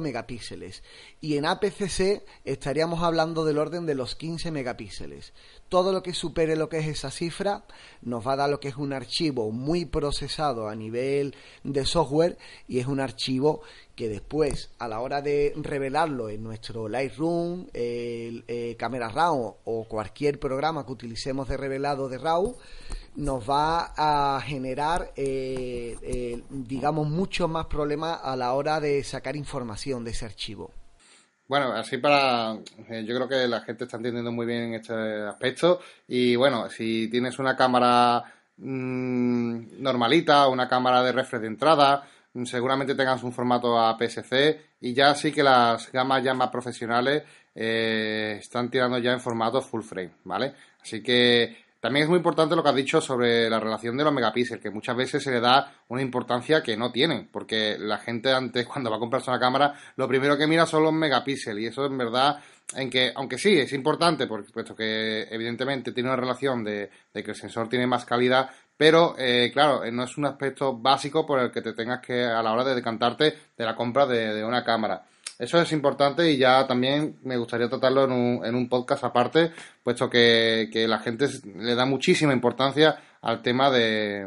megapíxeles. 0.00 0.82
Y 1.20 1.36
en 1.36 1.46
APC-C 1.46 2.24
estaríamos 2.44 3.04
hablando 3.04 3.44
del 3.44 3.58
orden 3.58 3.86
de 3.86 3.94
los 3.94 4.16
15 4.16 4.50
megapíxeles 4.50 5.32
todo 5.68 5.92
lo 5.92 6.02
que 6.02 6.14
supere 6.14 6.56
lo 6.56 6.68
que 6.68 6.78
es 6.78 6.86
esa 6.86 7.10
cifra 7.10 7.64
nos 8.02 8.26
va 8.26 8.32
a 8.32 8.36
dar 8.36 8.50
lo 8.50 8.60
que 8.60 8.68
es 8.68 8.76
un 8.76 8.92
archivo 8.92 9.50
muy 9.50 9.84
procesado 9.84 10.68
a 10.68 10.74
nivel 10.74 11.34
de 11.62 11.84
software 11.84 12.38
y 12.66 12.78
es 12.78 12.86
un 12.86 13.00
archivo 13.00 13.60
que 13.94 14.08
después 14.08 14.70
a 14.78 14.88
la 14.88 15.00
hora 15.00 15.20
de 15.22 15.52
revelarlo 15.56 16.28
en 16.28 16.42
nuestro 16.42 16.88
Lightroom, 16.88 17.66
el, 17.74 18.44
eh, 18.46 18.76
Camera 18.78 19.08
Raw 19.08 19.56
o 19.64 19.84
cualquier 19.84 20.38
programa 20.38 20.86
que 20.86 20.92
utilicemos 20.92 21.48
de 21.48 21.56
revelado 21.56 22.08
de 22.08 22.18
RAW 22.18 22.56
nos 23.16 23.50
va 23.50 23.92
a 23.96 24.40
generar 24.40 25.12
eh, 25.16 25.96
eh, 26.02 26.42
digamos 26.48 27.08
mucho 27.08 27.48
más 27.48 27.66
problemas 27.66 28.20
a 28.22 28.36
la 28.36 28.52
hora 28.54 28.78
de 28.78 29.02
sacar 29.02 29.34
información 29.34 30.04
de 30.04 30.12
ese 30.12 30.24
archivo. 30.24 30.70
Bueno, 31.48 31.72
así 31.72 31.96
para. 31.96 32.52
Eh, 32.90 33.04
yo 33.06 33.14
creo 33.16 33.28
que 33.28 33.48
la 33.48 33.60
gente 33.62 33.84
está 33.84 33.96
entendiendo 33.96 34.30
muy 34.30 34.44
bien 34.46 34.74
este 34.74 34.92
aspecto. 35.22 35.80
Y 36.06 36.36
bueno, 36.36 36.68
si 36.68 37.08
tienes 37.08 37.38
una 37.38 37.56
cámara 37.56 38.22
mmm, 38.58 39.80
normalita, 39.82 40.46
una 40.48 40.68
cámara 40.68 41.02
de 41.02 41.12
refresh 41.12 41.40
de 41.40 41.46
entrada, 41.46 42.06
mm, 42.34 42.44
seguramente 42.44 42.94
tengas 42.94 43.22
un 43.22 43.32
formato 43.32 43.78
APS-C. 43.78 44.60
Y 44.82 44.92
ya 44.92 45.14
sí 45.14 45.32
que 45.32 45.42
las 45.42 45.90
gamas 45.90 46.22
ya 46.22 46.34
más 46.34 46.50
profesionales 46.50 47.22
eh, 47.54 48.36
están 48.40 48.70
tirando 48.70 48.98
ya 48.98 49.12
en 49.12 49.20
formato 49.20 49.62
full 49.62 49.82
frame, 49.82 50.12
¿vale? 50.24 50.54
Así 50.82 51.02
que 51.02 51.67
también 51.88 52.04
es 52.04 52.10
muy 52.10 52.18
importante 52.18 52.54
lo 52.54 52.62
que 52.62 52.68
has 52.68 52.74
dicho 52.74 53.00
sobre 53.00 53.48
la 53.48 53.58
relación 53.58 53.96
de 53.96 54.04
los 54.04 54.12
megapíxeles, 54.12 54.62
que 54.62 54.68
muchas 54.68 54.94
veces 54.94 55.22
se 55.22 55.30
le 55.30 55.40
da 55.40 55.72
una 55.88 56.02
importancia 56.02 56.62
que 56.62 56.76
no 56.76 56.92
tienen, 56.92 57.30
porque 57.32 57.78
la 57.78 57.96
gente 57.96 58.30
antes 58.30 58.66
cuando 58.68 58.90
va 58.90 58.96
a 58.96 58.98
comprarse 58.98 59.30
una 59.30 59.40
cámara, 59.40 59.72
lo 59.96 60.06
primero 60.06 60.36
que 60.36 60.46
mira 60.46 60.66
son 60.66 60.82
los 60.82 60.92
megapíxeles, 60.92 61.64
y 61.64 61.66
eso 61.68 61.86
en 61.86 61.96
verdad, 61.96 62.40
en 62.76 62.90
que, 62.90 63.10
aunque 63.14 63.38
sí, 63.38 63.58
es 63.58 63.72
importante, 63.72 64.26
porque 64.26 64.52
puesto 64.52 64.76
que 64.76 65.22
evidentemente 65.30 65.92
tiene 65.92 66.10
una 66.10 66.16
relación 66.16 66.62
de, 66.62 66.90
que 67.14 67.30
el 67.30 67.34
sensor 67.34 67.70
tiene 67.70 67.86
más 67.86 68.04
calidad, 68.04 68.50
pero 68.76 69.14
eh, 69.16 69.50
claro, 69.50 69.82
eh, 69.82 69.90
no 69.90 70.04
es 70.04 70.18
un 70.18 70.26
aspecto 70.26 70.76
básico 70.76 71.24
por 71.24 71.40
el 71.40 71.50
que 71.50 71.62
te 71.62 71.72
tengas 71.72 72.00
que, 72.00 72.22
a 72.22 72.42
la 72.42 72.52
hora 72.52 72.64
de 72.64 72.74
decantarte 72.74 73.34
de 73.56 73.64
la 73.64 73.74
compra 73.74 74.04
de 74.04 74.44
una 74.44 74.62
cámara. 74.62 75.06
Eso 75.38 75.60
es 75.60 75.70
importante 75.70 76.30
y 76.30 76.36
ya 76.36 76.66
también 76.66 77.18
me 77.22 77.36
gustaría 77.36 77.68
tratarlo 77.68 78.04
en 78.04 78.12
un, 78.12 78.44
en 78.44 78.54
un 78.56 78.68
podcast 78.68 79.04
aparte, 79.04 79.52
puesto 79.84 80.10
que, 80.10 80.68
la 80.88 80.98
gente 80.98 81.28
le 81.56 81.76
da 81.76 81.86
muchísima 81.86 82.32
importancia 82.32 82.98
al 83.22 83.40
tema 83.42 83.70
de 83.70 84.26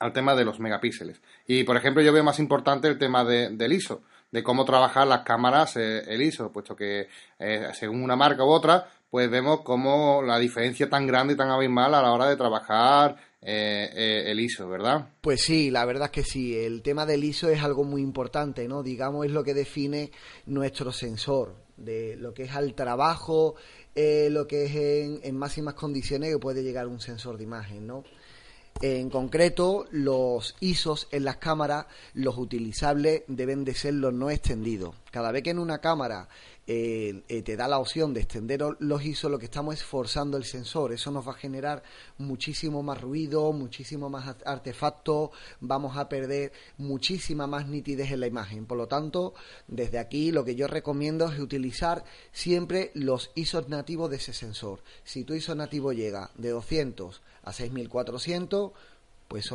al 0.00 0.12
tema 0.12 0.34
de 0.34 0.44
los 0.44 0.60
megapíxeles. 0.60 1.20
Y 1.46 1.64
por 1.64 1.76
ejemplo, 1.76 2.02
yo 2.02 2.12
veo 2.12 2.22
más 2.22 2.38
importante 2.38 2.86
el 2.86 2.98
tema 2.98 3.24
de, 3.24 3.50
del 3.50 3.72
ISO, 3.72 4.02
de 4.30 4.44
cómo 4.44 4.64
trabajar 4.64 5.06
las 5.06 5.22
cámaras 5.22 5.76
eh, 5.76 6.02
el 6.06 6.22
ISO, 6.22 6.52
puesto 6.52 6.76
que 6.76 7.08
eh, 7.38 7.68
según 7.72 8.02
una 8.02 8.14
marca 8.14 8.44
u 8.44 8.48
otra, 8.48 8.88
pues 9.10 9.30
vemos 9.30 9.62
cómo 9.62 10.22
la 10.22 10.38
diferencia 10.38 10.88
tan 10.88 11.06
grande 11.06 11.34
y 11.34 11.36
tan 11.36 11.50
abismal 11.50 11.94
a 11.94 12.02
la 12.02 12.12
hora 12.12 12.28
de 12.28 12.36
trabajar 12.36 13.16
eh, 13.40 13.90
eh, 13.94 14.30
el 14.30 14.40
ISO, 14.40 14.68
¿verdad? 14.68 15.10
Pues 15.20 15.42
sí, 15.42 15.70
la 15.70 15.84
verdad 15.84 16.06
es 16.06 16.10
que 16.10 16.24
sí. 16.24 16.56
El 16.56 16.82
tema 16.82 17.06
del 17.06 17.22
ISO 17.22 17.48
es 17.48 17.62
algo 17.62 17.84
muy 17.84 18.02
importante, 18.02 18.66
¿no? 18.66 18.82
Digamos, 18.82 19.26
es 19.26 19.32
lo 19.32 19.44
que 19.44 19.54
define 19.54 20.10
nuestro 20.46 20.90
sensor, 20.92 21.54
de 21.76 22.16
lo 22.16 22.34
que 22.34 22.44
es 22.44 22.52
al 22.52 22.74
trabajo, 22.74 23.54
eh, 23.94 24.28
lo 24.30 24.46
que 24.46 24.64
es 24.64 25.22
en, 25.24 25.36
máximas 25.36 25.74
condiciones 25.74 26.32
que 26.32 26.38
puede 26.38 26.62
llegar 26.62 26.88
un 26.88 27.00
sensor 27.00 27.36
de 27.36 27.44
imagen, 27.44 27.86
¿no? 27.86 28.02
En 28.80 29.10
concreto, 29.10 29.86
los 29.90 30.54
ISOs 30.60 31.08
en 31.10 31.24
las 31.24 31.38
cámaras, 31.38 31.86
los 32.14 32.38
utilizables 32.38 33.24
deben 33.26 33.64
de 33.64 33.74
ser 33.74 33.94
los 33.94 34.14
no 34.14 34.30
extendidos. 34.30 34.94
Cada 35.10 35.32
vez 35.32 35.42
que 35.42 35.50
en 35.50 35.58
una 35.58 35.80
cámara 35.80 36.28
eh, 36.70 37.22
eh, 37.28 37.42
te 37.42 37.56
da 37.56 37.66
la 37.66 37.78
opción 37.78 38.14
de 38.14 38.20
extender 38.20 38.62
los 38.78 39.04
ISO, 39.04 39.30
lo 39.30 39.38
que 39.38 39.46
estamos 39.46 39.74
es 39.74 39.82
forzando 39.82 40.36
el 40.36 40.44
sensor. 40.44 40.92
Eso 40.92 41.10
nos 41.10 41.26
va 41.26 41.32
a 41.32 41.36
generar 41.36 41.82
muchísimo 42.18 42.84
más 42.84 43.00
ruido, 43.00 43.50
muchísimo 43.52 44.10
más 44.10 44.36
artefactos, 44.44 45.30
vamos 45.60 45.96
a 45.96 46.08
perder 46.08 46.52
muchísima 46.76 47.48
más 47.48 47.66
nitidez 47.66 48.12
en 48.12 48.20
la 48.20 48.26
imagen. 48.28 48.66
Por 48.66 48.78
lo 48.78 48.86
tanto, 48.86 49.34
desde 49.66 49.98
aquí 49.98 50.30
lo 50.30 50.44
que 50.44 50.54
yo 50.54 50.68
recomiendo 50.68 51.32
es 51.32 51.40
utilizar 51.40 52.04
siempre 52.30 52.92
los 52.94 53.32
ISOs 53.34 53.68
nativos 53.68 54.08
de 54.10 54.16
ese 54.16 54.34
sensor. 54.34 54.84
Si 55.02 55.24
tu 55.24 55.34
ISO 55.34 55.56
nativo 55.56 55.92
llega 55.92 56.30
de 56.36 56.50
200 56.50 57.22
a 57.48 57.52
6400, 57.52 58.72
pues 59.26 59.50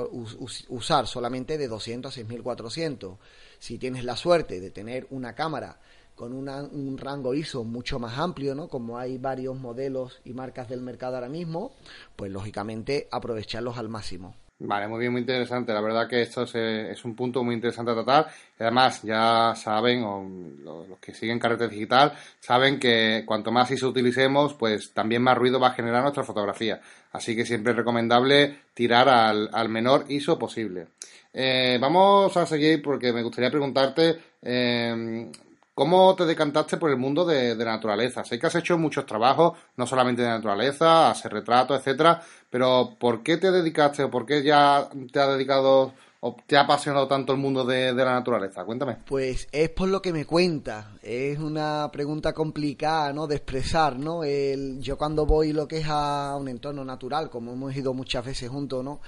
usar 0.69 1.07
solamente 1.07 1.57
de 1.57 1.67
200 1.67 2.11
a 2.11 2.15
6400. 2.15 3.17
Si 3.59 3.77
tienes 3.77 4.03
la 4.03 4.15
suerte 4.15 4.59
de 4.59 4.69
tener 4.69 5.07
una 5.09 5.35
cámara 5.35 5.79
con 6.15 6.33
un 6.33 6.97
rango 6.99 7.33
ISO 7.33 7.63
mucho 7.63 7.97
más 7.97 8.19
amplio, 8.19 8.53
¿no? 8.53 8.67
Como 8.67 8.99
hay 8.99 9.17
varios 9.17 9.57
modelos 9.57 10.21
y 10.25 10.33
marcas 10.33 10.69
del 10.69 10.81
mercado 10.81 11.15
ahora 11.15 11.29
mismo, 11.29 11.73
pues 12.15 12.31
lógicamente 12.31 13.07
aprovecharlos 13.11 13.77
al 13.77 13.89
máximo. 13.89 14.35
Vale, 14.65 14.87
muy 14.87 15.01
bien, 15.01 15.11
muy 15.11 15.19
interesante. 15.19 15.73
La 15.73 15.81
verdad 15.81 16.07
que 16.07 16.21
esto 16.21 16.43
es, 16.43 17.03
un 17.03 17.15
punto 17.15 17.43
muy 17.43 17.53
interesante 17.53 17.91
a 17.91 17.95
tratar. 17.95 18.27
Además, 18.57 19.01
ya 19.03 19.53
saben, 19.57 20.03
o 20.05 20.25
los, 20.63 20.99
que 20.99 21.13
siguen 21.13 21.37
Carrete 21.37 21.67
Digital, 21.67 22.13
saben 22.39 22.79
que 22.79 23.23
cuanto 23.25 23.51
más 23.51 23.69
ISO 23.71 23.89
utilicemos, 23.89 24.53
pues 24.53 24.93
también 24.93 25.21
más 25.21 25.37
ruido 25.37 25.59
va 25.59 25.67
a 25.67 25.73
generar 25.73 26.01
nuestra 26.01 26.23
fotografía. 26.23 26.79
Así 27.11 27.35
que 27.35 27.45
siempre 27.45 27.71
es 27.71 27.77
recomendable 27.77 28.59
tirar 28.73 29.09
al, 29.09 29.67
menor 29.67 30.05
ISO 30.07 30.39
posible. 30.39 30.87
Eh, 31.33 31.77
vamos 31.81 32.37
a 32.37 32.45
seguir 32.45 32.81
porque 32.81 33.11
me 33.11 33.21
gustaría 33.21 33.51
preguntarte 33.51 34.17
eh, 34.41 35.29
¿Cómo 35.75 36.15
te 36.15 36.25
decantaste 36.25 36.77
por 36.77 36.91
el 36.91 36.97
mundo 36.97 37.25
de, 37.25 37.55
la 37.55 37.71
naturaleza? 37.71 38.23
Sé 38.23 38.37
que 38.37 38.45
has 38.45 38.53
hecho 38.53 38.77
muchos 38.77 39.07
trabajos, 39.07 39.57
no 39.75 39.87
solamente 39.87 40.21
de 40.21 40.27
naturaleza, 40.27 41.09
hacer 41.09 41.33
retratos, 41.33 41.79
etcétera, 41.79 42.21
pero 42.47 42.95
¿por 42.99 43.23
qué 43.23 43.37
te 43.37 43.51
dedicaste 43.51 44.03
o 44.03 44.11
por 44.11 44.27
qué 44.27 44.43
ya 44.43 44.87
te 45.11 45.19
ha 45.19 45.25
dedicado 45.29 45.93
o 46.19 46.37
te 46.45 46.57
ha 46.57 46.61
apasionado 46.61 47.07
tanto 47.07 47.33
el 47.33 47.39
mundo 47.39 47.65
de, 47.65 47.91
la 47.91 48.13
naturaleza? 48.13 48.63
Cuéntame. 48.63 48.97
Pues 49.07 49.47
es 49.51 49.69
por 49.69 49.89
lo 49.89 49.99
que 49.99 50.13
me 50.13 50.25
cuenta. 50.25 50.91
Es 51.01 51.39
una 51.39 51.89
pregunta 51.91 52.33
complicada, 52.33 53.11
¿no? 53.11 53.25
De 53.25 53.37
expresar, 53.37 53.97
¿no? 53.97 54.23
El, 54.23 54.79
yo 54.79 54.95
cuando 54.95 55.25
voy 55.25 55.53
lo 55.53 55.67
que 55.67 55.79
es 55.79 55.87
a 55.89 56.35
un 56.39 56.49
entorno 56.49 56.85
natural, 56.85 57.31
como 57.31 57.53
hemos 57.53 57.75
ido 57.75 57.95
muchas 57.95 58.23
veces 58.23 58.47
juntos, 58.47 58.83
¿no? 58.83 59.01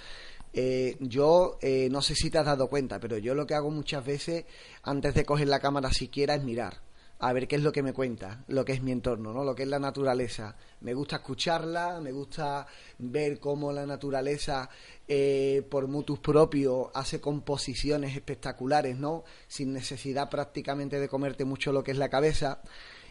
Eh, 0.58 0.96
yo 1.02 1.58
eh, 1.62 1.90
no 1.92 2.02
sé 2.02 2.16
si 2.16 2.30
te 2.30 2.38
has 2.38 2.46
dado 2.46 2.70
cuenta, 2.70 2.98
pero 2.98 3.18
yo 3.18 3.36
lo 3.36 3.46
que 3.46 3.56
hago 3.56 3.70
muchas 3.70 4.06
veces 4.06 4.46
antes 4.84 5.14
de 5.14 5.26
coger 5.26 5.50
la 5.50 5.60
cámara 5.60 5.92
siquiera 5.92 6.34
es 6.34 6.44
mirar 6.44 6.82
a 7.20 7.34
ver 7.34 7.48
qué 7.48 7.58
es 7.58 7.62
lo 7.62 7.74
que 7.74 7.84
me 7.84 7.92
cuenta, 7.92 8.46
lo 8.48 8.64
que 8.64 8.72
es 8.72 8.82
mi 8.82 8.94
entorno, 8.94 9.34
¿no? 9.34 9.44
Lo 9.44 9.54
que 9.54 9.64
es 9.64 9.70
la 9.70 9.80
naturaleza. 9.80 10.56
Me 10.82 10.94
gusta 10.94 11.18
escucharla, 11.18 12.00
me 12.02 12.14
gusta 12.14 12.68
ver 13.00 13.40
cómo 13.40 13.74
la 13.74 13.86
naturaleza 13.86 14.70
eh, 15.08 15.66
por 15.70 15.88
mutus 15.88 16.20
propio 16.20 16.90
hace 16.94 17.20
composiciones 17.20 18.16
espectaculares, 18.16 18.98
¿no? 18.98 19.26
Sin 19.48 19.74
necesidad 19.74 20.30
prácticamente 20.30 21.00
de 21.00 21.10
comerte 21.10 21.44
mucho 21.44 21.74
lo 21.74 21.84
que 21.84 21.92
es 21.92 21.98
la 21.98 22.10
cabeza. 22.10 22.62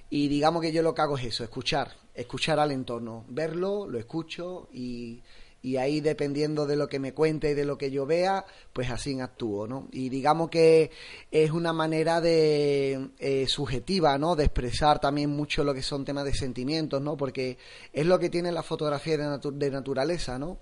Y 0.08 0.28
digamos 0.28 0.62
que 0.62 0.72
yo 0.72 0.82
lo 0.82 0.94
que 0.94 1.02
hago 1.02 1.18
es 1.18 1.24
eso, 1.24 1.44
escuchar, 1.44 1.92
escuchar 2.14 2.58
al 2.58 2.72
entorno, 2.72 3.24
verlo, 3.28 3.86
lo 3.86 3.98
escucho 3.98 4.68
y 4.72 5.22
y 5.64 5.78
ahí 5.78 6.02
dependiendo 6.02 6.66
de 6.66 6.76
lo 6.76 6.88
que 6.88 6.98
me 6.98 7.14
cuente 7.14 7.52
y 7.52 7.54
de 7.54 7.64
lo 7.64 7.78
que 7.78 7.90
yo 7.90 8.04
vea, 8.04 8.44
pues 8.74 8.90
así 8.90 9.18
actúo, 9.18 9.66
¿no? 9.66 9.88
Y 9.92 10.10
digamos 10.10 10.50
que 10.50 10.90
es 11.30 11.50
una 11.52 11.72
manera 11.72 12.20
de 12.20 13.08
eh, 13.18 13.46
subjetiva, 13.48 14.18
¿no? 14.18 14.36
De 14.36 14.44
expresar 14.44 15.00
también 15.00 15.30
mucho 15.30 15.64
lo 15.64 15.72
que 15.72 15.82
son 15.82 16.04
temas 16.04 16.26
de 16.26 16.34
sentimientos, 16.34 17.00
¿no? 17.00 17.16
Porque 17.16 17.56
es 17.94 18.04
lo 18.04 18.18
que 18.18 18.28
tiene 18.28 18.52
la 18.52 18.62
fotografía 18.62 19.16
de, 19.16 19.38
de 19.52 19.70
naturaleza, 19.70 20.38
¿no? 20.38 20.58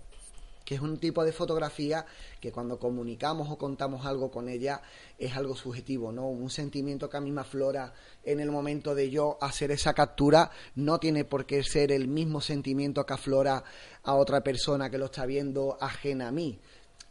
Es 0.74 0.80
un 0.80 0.98
tipo 0.98 1.24
de 1.24 1.32
fotografía 1.32 2.04
que 2.40 2.52
cuando 2.52 2.78
comunicamos 2.78 3.50
o 3.50 3.58
contamos 3.58 4.06
algo 4.06 4.30
con 4.30 4.48
ella 4.48 4.82
es 5.18 5.36
algo 5.36 5.56
subjetivo, 5.56 6.12
¿no? 6.12 6.28
Un 6.28 6.50
sentimiento 6.50 7.08
que 7.08 7.16
a 7.16 7.20
mí 7.20 7.30
me 7.30 7.40
aflora 7.40 7.92
en 8.24 8.40
el 8.40 8.50
momento 8.50 8.94
de 8.94 9.10
yo 9.10 9.38
hacer 9.40 9.70
esa 9.70 9.94
captura 9.94 10.50
no 10.74 10.98
tiene 10.98 11.24
por 11.24 11.46
qué 11.46 11.62
ser 11.62 11.92
el 11.92 12.08
mismo 12.08 12.40
sentimiento 12.40 13.04
que 13.06 13.14
aflora 13.14 13.64
a 14.02 14.14
otra 14.14 14.42
persona 14.42 14.90
que 14.90 14.98
lo 14.98 15.06
está 15.06 15.26
viendo 15.26 15.78
ajena 15.80 16.28
a 16.28 16.32
mí 16.32 16.60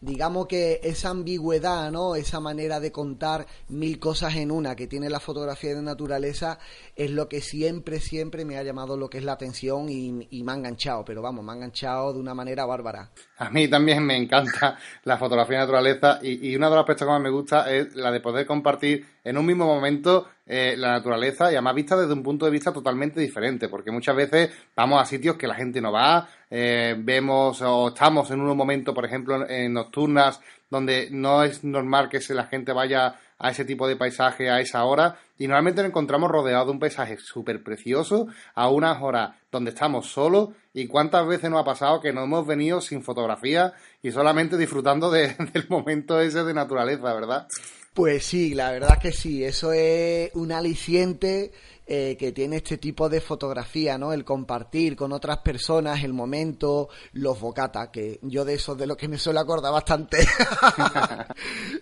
digamos 0.02 0.48
que 0.48 0.80
esa 0.84 1.10
ambigüedad, 1.10 1.92
¿no? 1.92 2.16
Esa 2.16 2.40
manera 2.40 2.80
de 2.80 2.92
contar 2.92 3.46
mil 3.70 4.00
cosas 4.00 4.36
en 4.36 4.52
una 4.52 4.76
que 4.76 4.88
tiene 4.88 5.10
la 5.10 5.20
fotografía 5.20 5.76
de 5.76 5.82
naturaleza 5.82 6.58
es 6.96 7.12
lo 7.12 7.30
que 7.30 7.40
siempre, 7.42 8.00
siempre 8.00 8.44
me 8.44 8.58
ha 8.58 8.64
llamado 8.64 8.98
lo 8.98 9.10
que 9.10 9.20
es 9.20 9.24
la 9.24 9.34
atención 9.34 9.90
y, 9.90 10.12
me 10.12 10.52
ha 10.52 10.56
enganchado, 10.56 11.06
pero 11.06 11.22
vamos, 11.22 11.46
me 11.46 11.52
ha 11.52 11.56
enganchado 11.56 12.14
de 12.14 12.20
una 12.20 12.34
manera 12.34 12.66
bárbara. 12.66 13.12
A 13.38 13.50
mí 13.52 13.68
también 13.68 14.04
me 14.04 14.18
encanta 14.18 14.78
la 15.04 15.18
fotografía 15.18 15.60
de 15.60 15.64
naturaleza 15.66 16.20
y, 16.22 16.50
y 16.50 16.56
una 16.56 16.68
de 16.68 16.76
las 16.76 16.82
aspectos 16.82 17.06
que 17.06 17.12
más 17.12 17.22
me 17.22 17.30
gusta 17.30 17.72
es 17.72 17.96
la 17.96 18.12
de 18.12 18.20
poder 18.20 18.46
compartir 18.48 19.06
en 19.24 19.38
un 19.38 19.46
mismo 19.46 19.66
momento 19.66 20.28
eh, 20.54 20.76
la 20.76 20.92
naturaleza 20.92 21.46
y 21.50 21.56
además 21.56 21.76
vista 21.76 21.96
desde 21.96 22.12
un 22.12 22.24
punto 22.24 22.44
de 22.44 22.52
vista 22.52 22.74
totalmente 22.74 23.22
diferente, 23.22 23.70
porque 23.70 23.90
muchas 23.90 24.18
veces 24.18 24.52
vamos 24.76 25.02
a 25.02 25.06
sitios 25.06 25.38
que 25.38 25.48
la 25.48 25.56
gente 25.56 25.80
no 25.80 25.94
va, 25.94 26.28
eh, 26.50 26.94
vemos 27.00 27.62
o 27.62 27.88
estamos 27.88 28.30
en 28.32 28.42
un 28.42 28.58
momento, 28.58 28.94
por 28.94 29.06
ejemplo, 29.06 29.50
en 29.50 29.72
nocturnas, 29.72 30.42
donde 30.70 31.08
no 31.10 31.42
es 31.44 31.64
normal 31.64 32.10
que 32.10 32.20
la 32.34 32.48
gente 32.48 32.74
vaya 32.74 33.16
a 33.40 33.50
ese 33.50 33.64
tipo 33.64 33.88
de 33.88 33.96
paisaje 33.96 34.50
a 34.50 34.60
esa 34.60 34.84
hora 34.84 35.16
y 35.38 35.48
normalmente 35.48 35.84
nos 35.84 35.90
encontramos 35.90 36.30
rodeados 36.30 36.68
de 36.68 36.74
un 36.74 36.80
paisaje 36.80 37.18
súper 37.18 37.64
precioso 37.64 38.28
a 38.54 38.70
unas 38.70 39.02
horas 39.02 39.32
donde 39.50 39.72
estamos 39.72 40.08
solos 40.08 40.50
y 40.74 40.88
cuántas 40.88 41.26
veces 41.26 41.50
nos 41.50 41.62
ha 41.62 41.64
pasado 41.64 42.02
que 42.02 42.12
nos 42.12 42.26
hemos 42.26 42.46
venido 42.46 42.82
sin 42.82 43.04
fotografía 43.04 43.72
y 44.04 44.12
solamente 44.12 44.58
disfrutando 44.58 45.10
del 45.12 45.66
momento 45.70 46.20
ese 46.20 46.44
de 46.44 46.54
naturaleza, 46.54 47.14
¿verdad? 47.14 47.48
Pues 47.94 48.24
sí, 48.26 48.54
la 48.54 48.72
verdad 48.72 49.00
que 49.02 49.12
sí, 49.12 49.44
eso 49.44 49.74
es 49.74 50.32
un 50.36 50.54
aliciente 50.54 51.52
eh, 51.86 52.16
que 52.18 52.32
tiene 52.32 52.56
este 52.58 52.78
tipo 52.78 53.10
de 53.10 53.20
fotografía, 53.20 53.98
¿no? 53.98 54.14
El 54.14 54.24
compartir 54.24 54.96
con 54.96 55.12
otras 55.12 55.40
personas 55.40 56.02
el 56.06 56.14
momento, 56.14 56.88
los 57.12 57.42
bocata, 57.42 57.92
que 57.92 58.18
yo 58.22 58.46
de 58.46 58.54
eso 58.54 58.76
de 58.76 58.88
lo 58.88 58.96
que 58.96 59.10
me 59.10 59.18
suele 59.18 59.42
acordar 59.42 59.74
bastante. 59.74 60.20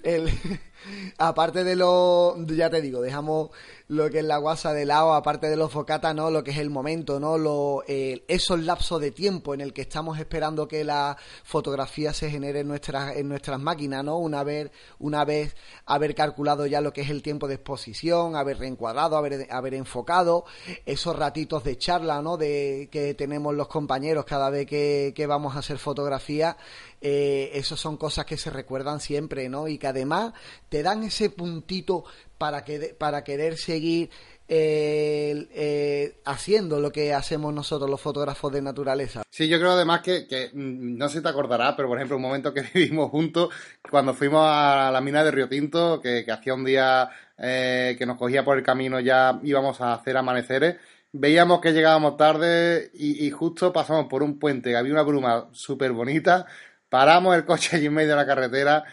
aparte 1.18 1.64
de 1.64 1.76
lo, 1.76 2.36
ya 2.48 2.70
te 2.70 2.82
digo, 2.82 3.02
dejamos 3.02 3.50
lo 3.90 4.10
que 4.12 4.20
es 4.20 4.26
la 4.26 4.38
guasa 4.38 4.72
de 4.72 4.86
lado, 4.86 5.14
aparte 5.14 5.50
de 5.50 5.56
los 5.56 5.72
focata, 5.72 6.14
¿no? 6.14 6.30
Lo 6.30 6.44
que 6.44 6.52
es 6.52 6.58
el 6.58 6.70
momento, 6.70 7.20
¿no? 7.20 7.40
Lo, 7.40 7.84
esos 7.88 8.60
lapsos 8.60 9.02
de 9.02 9.10
tiempo 9.12 9.56
en 9.56 9.62
el 9.62 9.74
que 9.74 9.82
estamos 9.82 10.20
esperando 10.20 10.68
que 10.68 10.84
la 10.84 11.18
fotografía 11.44 12.14
se 12.14 12.30
genere 12.30 12.60
en 12.60 12.68
nuestras, 12.68 13.16
en 13.16 13.28
nuestras 13.28 13.60
máquinas, 13.60 14.04
¿no? 14.04 14.18
Una 14.18 14.44
vez, 14.44 14.72
una 15.00 15.26
vez 15.26 15.56
haber 15.88 16.14
calculado 16.14 16.68
ya 16.68 16.82
lo 16.82 16.94
que 16.94 17.02
es 17.02 17.10
el 17.10 17.24
tiempo 17.24 17.48
de 17.48 17.56
exposición, 17.56 18.36
haber 18.36 18.60
reencuadrado, 18.60 19.18
haber, 19.18 19.48
haber 19.52 19.74
enfocado, 19.74 20.46
esos 20.86 21.16
ratitos 21.16 21.64
de 21.64 21.78
charla, 21.78 22.22
¿no? 22.22 22.38
De, 22.38 22.90
que 22.92 23.16
tenemos 23.16 23.56
los 23.56 23.68
compañeros 23.68 24.24
cada 24.26 24.52
vez 24.52 24.68
que, 24.68 25.14
que 25.16 25.26
vamos 25.26 25.56
a 25.56 25.60
hacer 25.60 25.80
fotografía, 25.80 26.58
eh, 27.02 27.52
esos 27.54 27.80
son 27.80 27.98
cosas 27.98 28.26
que 28.26 28.38
se 28.38 28.50
recuerdan 28.50 29.00
siempre, 29.00 29.50
¿no? 29.50 29.68
Y 29.68 29.78
que 29.78 29.88
además 29.88 30.34
te 30.70 30.84
dan 30.84 31.04
ese 31.04 31.30
puntito 31.30 32.04
para, 32.38 32.64
que, 32.64 32.96
para 32.98 33.24
querer 33.24 33.58
seguir 33.58 34.10
eh, 34.52 35.48
eh, 35.54 36.22
haciendo 36.26 36.80
lo 36.80 36.92
que 36.92 37.14
hacemos 37.14 37.54
nosotros 37.54 37.88
los 37.88 38.02
fotógrafos 38.02 38.52
de 38.52 38.64
naturaleza. 38.64 39.22
Sí, 39.30 39.48
yo 39.48 39.60
creo 39.60 39.74
además 39.74 40.02
que, 40.02 40.50
mm, 40.52 40.98
no 40.98 41.08
si 41.08 41.22
te 41.22 41.30
acordarás, 41.30 41.76
pero 41.76 41.88
por 41.88 41.98
ejemplo 41.98 42.16
un 42.18 42.24
momento 42.24 42.52
que 42.52 42.62
vivimos 42.74 43.12
juntos 43.12 43.54
cuando 43.88 44.16
fuimos 44.16 44.42
a 44.44 44.90
la 44.92 45.02
mina 45.02 45.24
de 45.24 45.30
Río 45.30 45.48
Tinto, 45.48 46.02
que, 46.02 46.26
hacía 46.32 46.56
un 46.56 46.66
día 46.66 47.12
eh, 47.38 47.96
que 48.00 48.08
nos 48.08 48.18
cogía 48.18 48.44
por 48.44 48.58
el 48.58 48.64
camino 48.64 49.00
ya 49.00 49.40
íbamos 49.44 49.82
a 49.82 49.94
hacer 49.94 50.18
amaneceres, 50.18 50.78
veíamos 51.12 51.62
que 51.62 51.72
llegábamos 51.72 52.18
tarde 52.18 52.90
y, 52.96 53.28
y 53.28 53.30
justo 53.30 53.72
pasamos 53.72 54.08
por 54.08 54.24
un 54.24 54.40
puente, 54.40 54.76
había 54.76 54.94
una 54.94 55.04
bruma 55.04 55.48
súper 55.52 55.92
bonita, 55.92 56.48
paramos 56.90 57.36
el 57.36 57.46
coche 57.46 57.78
allí 57.78 57.86
en 57.86 57.94
medio 57.94 58.10
de 58.10 58.16
la 58.16 58.26
carretera 58.26 58.84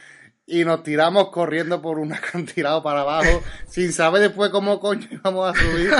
y 0.48 0.64
nos 0.64 0.84
tiramos 0.84 1.30
corriendo 1.30 1.82
por 1.82 1.98
un 1.98 2.12
acantilado 2.12 2.82
para 2.84 3.00
abajo 3.00 3.42
sin 3.66 3.92
saber 3.92 4.22
después 4.22 4.50
cómo 4.50 4.78
coño 4.78 5.06
íbamos 5.10 5.50
a 5.50 5.60
subir. 5.60 5.90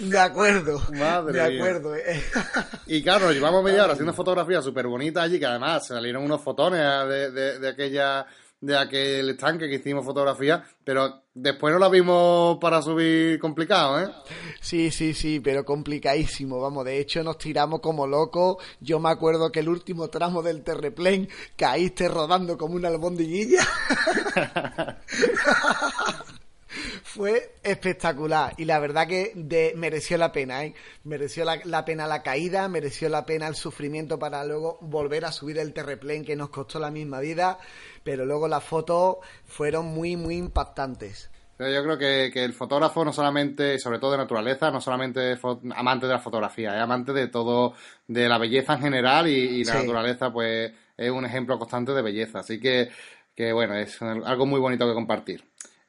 de 0.10 0.18
acuerdo. 0.18 0.80
Madre 0.92 1.32
de 1.32 1.56
acuerdo. 1.56 1.96
Eh. 1.96 2.22
y 2.86 3.02
claro, 3.02 3.26
nos 3.26 3.34
llevamos 3.34 3.64
media 3.64 3.84
hora 3.84 3.94
haciendo 3.94 4.12
fotografías 4.12 4.64
súper 4.64 4.86
bonitas 4.86 5.24
allí, 5.24 5.38
que 5.38 5.46
además 5.46 5.86
salieron 5.86 6.24
unos 6.24 6.40
fotones 6.40 6.80
de, 7.08 7.58
de 7.58 7.68
aquella 7.68 8.26
de 8.62 8.78
aquel 8.78 9.28
estanque 9.28 9.68
que 9.68 9.74
hicimos 9.74 10.04
fotografía, 10.04 10.64
pero 10.84 11.24
después 11.34 11.74
no 11.74 11.80
la 11.80 11.88
vimos 11.88 12.58
para 12.58 12.80
subir 12.80 13.40
complicado, 13.40 14.00
¿eh? 14.00 14.08
Sí, 14.60 14.92
sí, 14.92 15.14
sí, 15.14 15.40
pero 15.40 15.64
complicadísimo, 15.64 16.60
vamos, 16.60 16.84
de 16.84 17.00
hecho 17.00 17.24
nos 17.24 17.38
tiramos 17.38 17.80
como 17.80 18.06
locos, 18.06 18.58
yo 18.80 19.00
me 19.00 19.10
acuerdo 19.10 19.50
que 19.50 19.60
el 19.60 19.68
último 19.68 20.10
tramo 20.10 20.42
del 20.42 20.62
terreplén 20.62 21.28
caíste 21.56 22.06
rodando 22.06 22.56
como 22.56 22.76
una 22.76 22.88
albondiguilla. 22.88 23.66
Fue 27.02 27.54
espectacular 27.62 28.54
y 28.56 28.64
la 28.64 28.78
verdad 28.78 29.06
que 29.06 29.32
de, 29.34 29.72
mereció 29.76 30.18
la 30.18 30.32
pena, 30.32 30.64
¿eh? 30.64 30.74
Mereció 31.04 31.44
la, 31.44 31.84
pena 31.84 32.06
la 32.06 32.22
caída, 32.22 32.68
mereció 32.68 33.08
la 33.08 33.26
pena 33.26 33.48
el 33.48 33.54
sufrimiento 33.54 34.18
para 34.18 34.44
luego 34.44 34.78
volver 34.80 35.24
a 35.24 35.32
subir 35.32 35.58
el 35.58 35.72
terreplén 35.72 36.24
que 36.24 36.36
nos 36.36 36.50
costó 36.50 36.78
la 36.78 36.90
misma 36.90 37.20
vida, 37.20 37.58
pero 38.02 38.24
luego 38.24 38.48
las 38.48 38.64
fotos 38.64 39.16
fueron 39.44 39.86
muy, 39.86 40.16
muy 40.16 40.36
impactantes. 40.36 41.30
Yo 41.58 41.84
creo 41.84 41.98
que, 41.98 42.44
el 42.44 42.54
fotógrafo 42.54 43.04
no 43.04 43.12
solamente, 43.12 43.78
sobre 43.78 43.98
todo 43.98 44.12
de 44.12 44.18
naturaleza, 44.18 44.70
no 44.70 44.80
solamente 44.80 45.32
es 45.32 45.40
amante 45.76 46.06
de 46.06 46.12
la 46.12 46.18
fotografía, 46.18 46.74
es 46.74 46.82
amante 46.82 47.12
de 47.12 47.28
todo, 47.28 47.74
de 48.08 48.28
la 48.28 48.38
belleza 48.38 48.74
en 48.74 48.80
general 48.80 49.28
y, 49.28 49.62
la 49.64 49.74
naturaleza 49.74 50.32
pues 50.32 50.72
es 50.96 51.10
un 51.10 51.24
ejemplo 51.24 51.58
constante 51.58 51.92
de 51.92 52.02
belleza. 52.02 52.40
Así 52.40 52.58
que, 52.58 52.90
que 53.36 53.52
bueno, 53.52 53.76
es 53.76 54.00
algo 54.02 54.46
muy 54.46 54.58
bonito 54.58 54.86
que 54.88 54.94
compartir. 54.94 55.44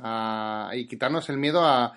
y 0.74 0.88
quitarnos 0.88 1.28
el 1.30 1.38
miedo 1.38 1.62
a, 1.64 1.94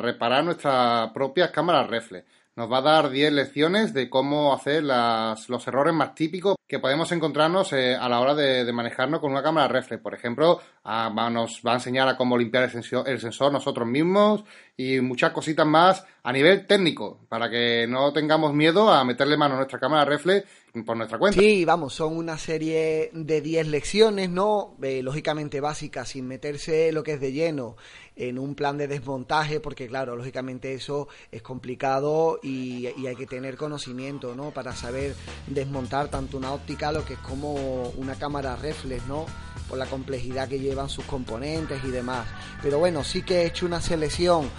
reparar 0.00 0.44
nuestras 0.44 1.10
propias 1.12 1.50
cámaras 1.50 1.88
reflex. 1.90 2.26
Nos 2.58 2.68
va 2.68 2.78
a 2.78 2.82
dar 2.82 3.10
10 3.10 3.34
lecciones 3.34 3.94
de 3.94 4.10
cómo 4.10 4.52
hacer 4.52 4.82
los 4.82 5.68
errores 5.68 5.94
más 5.94 6.16
típicos 6.16 6.56
que 6.66 6.80
podemos 6.80 7.12
encontrarnos 7.12 7.72
eh, 7.72 7.94
a 7.94 8.08
la 8.08 8.18
hora 8.18 8.34
de, 8.34 8.72
manejarnos 8.72 9.20
con 9.20 9.30
una 9.30 9.44
cámara 9.44 9.68
reflex. 9.68 10.02
Por 10.02 10.12
ejemplo, 10.12 10.60
nos 10.84 11.62
va 11.64 11.70
a 11.70 11.74
enseñar 11.74 12.08
a 12.08 12.16
cómo 12.16 12.36
limpiar 12.36 12.64
el 12.64 12.70
sensor, 12.70 13.08
el 13.08 13.20
sensor, 13.20 13.52
nosotros 13.52 13.86
mismos 13.86 14.42
y 14.76 15.00
muchas 15.00 15.30
cositas 15.30 15.66
más 15.66 16.04
a 16.24 16.32
nivel 16.32 16.66
técnico, 16.66 17.20
para 17.28 17.48
que 17.48 17.86
no 17.88 18.12
tengamos 18.12 18.52
miedo 18.52 18.90
a 18.92 19.04
meterle 19.04 19.36
mano 19.36 19.54
a 19.54 19.58
nuestra 19.58 19.78
cámara 19.78 20.04
reflex 20.04 20.44
por 20.84 20.96
nuestra 20.96 21.18
cuenta. 21.18 21.40
Sí, 21.40 21.64
vamos, 21.64 21.94
son 21.94 22.16
una 22.16 22.38
serie 22.38 23.10
de 23.12 23.40
10 23.40 23.68
lecciones, 23.68 24.30
¿no? 24.30 24.76
Eh, 24.82 25.02
lógicamente 25.02 25.60
básicas, 25.60 26.10
sin 26.10 26.26
meterse 26.26 26.92
lo 26.92 27.02
que 27.02 27.14
es 27.14 27.20
de 27.20 27.32
lleno 27.32 27.76
en 28.18 28.38
un 28.38 28.54
plan 28.54 28.76
de 28.76 28.88
desmontaje, 28.88 29.60
porque 29.60 29.86
claro, 29.86 30.16
lógicamente 30.16 30.74
eso 30.74 31.08
es 31.32 31.40
complicado 31.40 32.38
y, 32.42 32.86
hay 32.86 33.16
que 33.16 33.26
tener 33.26 33.56
conocimiento, 33.56 34.34
¿no? 34.34 34.50
Para 34.50 34.76
saber 34.76 35.14
desmontar 35.46 36.08
tanto 36.08 36.36
una 36.36 36.52
óptica, 36.52 36.92
lo 36.92 37.04
que 37.04 37.14
es 37.14 37.18
como 37.20 37.54
una 37.96 38.16
cámara 38.16 38.56
reflex, 38.56 39.06
¿no? 39.06 39.24
Por 39.68 39.78
la 39.78 39.86
complejidad 39.86 40.48
que 40.48 40.58
llevan 40.58 40.90
sus 40.90 41.06
componentes 41.06 41.82
y 41.84 41.90
demás. 41.90 42.26
Pero 42.60 42.78
bueno, 42.78 43.02
sí 43.04 43.22
que 43.22 43.42
he 43.42 43.46
hecho 43.46 43.64
una 43.64 43.80
selección 43.80 44.50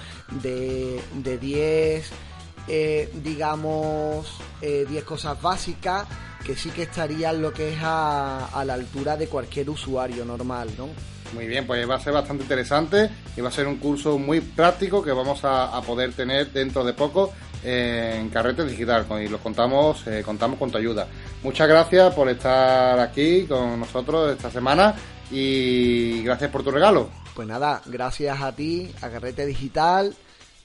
de 0.41 1.37
10 1.39 2.11
eh, 2.71 3.09
digamos, 3.23 4.27
10 4.61 4.91
eh, 4.91 5.03
cosas 5.03 5.41
básicas 5.41 6.05
que 6.45 6.55
sí 6.55 6.69
que 6.69 6.83
estarían 6.83 7.41
lo 7.41 7.51
que 7.51 7.73
es 7.73 7.79
a, 7.81 8.63
la 8.63 8.73
altura 8.75 9.17
de 9.17 9.27
cualquier 9.27 9.71
usuario 9.71 10.23
normal, 10.23 10.69
¿no? 10.77 10.89
Muy 11.33 11.47
bien, 11.47 11.67
pues 11.67 11.87
va 11.89 11.95
a 11.95 11.99
ser 11.99 12.13
bastante 12.13 12.43
interesante 12.43 13.09
y 13.35 13.41
va 13.41 13.49
a 13.49 13.51
ser 13.51 13.67
un 13.67 13.77
curso 13.77 14.17
muy 14.17 14.41
práctico 14.41 15.03
que 15.03 15.11
vamos 15.11 15.41
a, 15.43 15.79
poder 15.81 16.13
tener 16.13 16.51
dentro 16.51 16.83
de 16.83 16.93
poco 16.93 17.31
en 17.63 18.29
Carrete 18.29 18.65
Digital 18.65 19.05
y 19.21 19.27
lo 19.27 19.37
contamos, 19.39 20.05
eh, 20.07 20.23
contamos 20.25 20.57
con 20.57 20.71
tu 20.71 20.77
ayuda. 20.77 21.07
Muchas 21.43 21.67
gracias 21.67 22.13
por 22.13 22.29
estar 22.29 22.99
aquí 22.99 23.45
con 23.45 23.79
nosotros 23.79 24.31
esta 24.31 24.49
semana 24.49 24.95
y 25.31 26.23
gracias 26.23 26.49
por 26.49 26.63
tu 26.63 26.71
regalo. 26.71 27.09
Pues 27.35 27.47
nada, 27.47 27.81
gracias 27.85 28.41
a 28.41 28.55
ti, 28.55 28.91
a 29.01 29.09
Carrete 29.09 29.45
Digital 29.45 30.15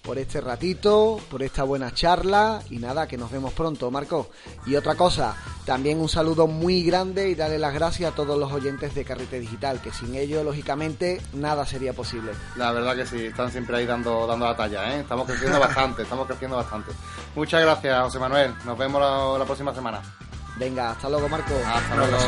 por 0.05 0.19
este 0.19 0.41
ratito, 0.41 1.19
por 1.31 1.43
esta 1.43 1.63
buena 1.65 1.93
charla 1.95 2.61
y 2.71 2.79
nada, 2.79 3.09
que 3.09 3.17
nos 3.17 3.31
vemos 3.31 3.53
pronto, 3.55 3.91
Marco. 3.91 4.29
Y 4.67 4.77
otra 4.77 4.95
cosa, 4.95 5.35
también 5.65 5.99
un 5.99 6.09
saludo 6.09 6.47
muy 6.47 6.83
grande 6.85 7.31
y 7.31 7.35
darle 7.35 7.59
las 7.59 7.73
gracias 7.73 8.13
a 8.13 8.15
todos 8.15 8.39
los 8.39 8.53
oyentes 8.53 8.95
de 8.95 9.05
Carrete 9.05 9.41
Digital, 9.41 9.81
que 9.81 9.93
sin 9.93 10.15
ello, 10.15 10.45
lógicamente, 10.45 11.21
nada 11.33 11.65
sería 11.65 11.95
posible. 11.95 12.33
La 12.57 12.71
verdad 12.73 12.95
que 12.95 13.07
sí, 13.07 13.27
están 13.27 13.51
siempre 13.51 13.79
ahí 13.79 13.87
dando, 13.87 14.27
dando 14.27 14.45
la 14.45 14.57
talla, 14.57 14.95
¿eh? 14.95 15.01
Estamos 15.01 15.27
creciendo 15.27 15.59
bastante, 15.59 16.03
estamos 16.03 16.27
creciendo 16.27 16.57
bastante. 16.57 16.93
Muchas 17.35 17.63
gracias, 17.63 18.03
José 18.03 18.19
Manuel. 18.19 18.55
Nos 18.67 18.77
vemos 18.77 19.01
la, 19.01 19.39
la 19.39 19.45
próxima 19.45 19.75
semana. 19.75 20.03
Venga, 20.59 20.91
hasta 20.91 21.09
luego, 21.09 21.29
Marco. 21.29 21.55
Hasta 21.67 21.97
luego. 21.97 22.19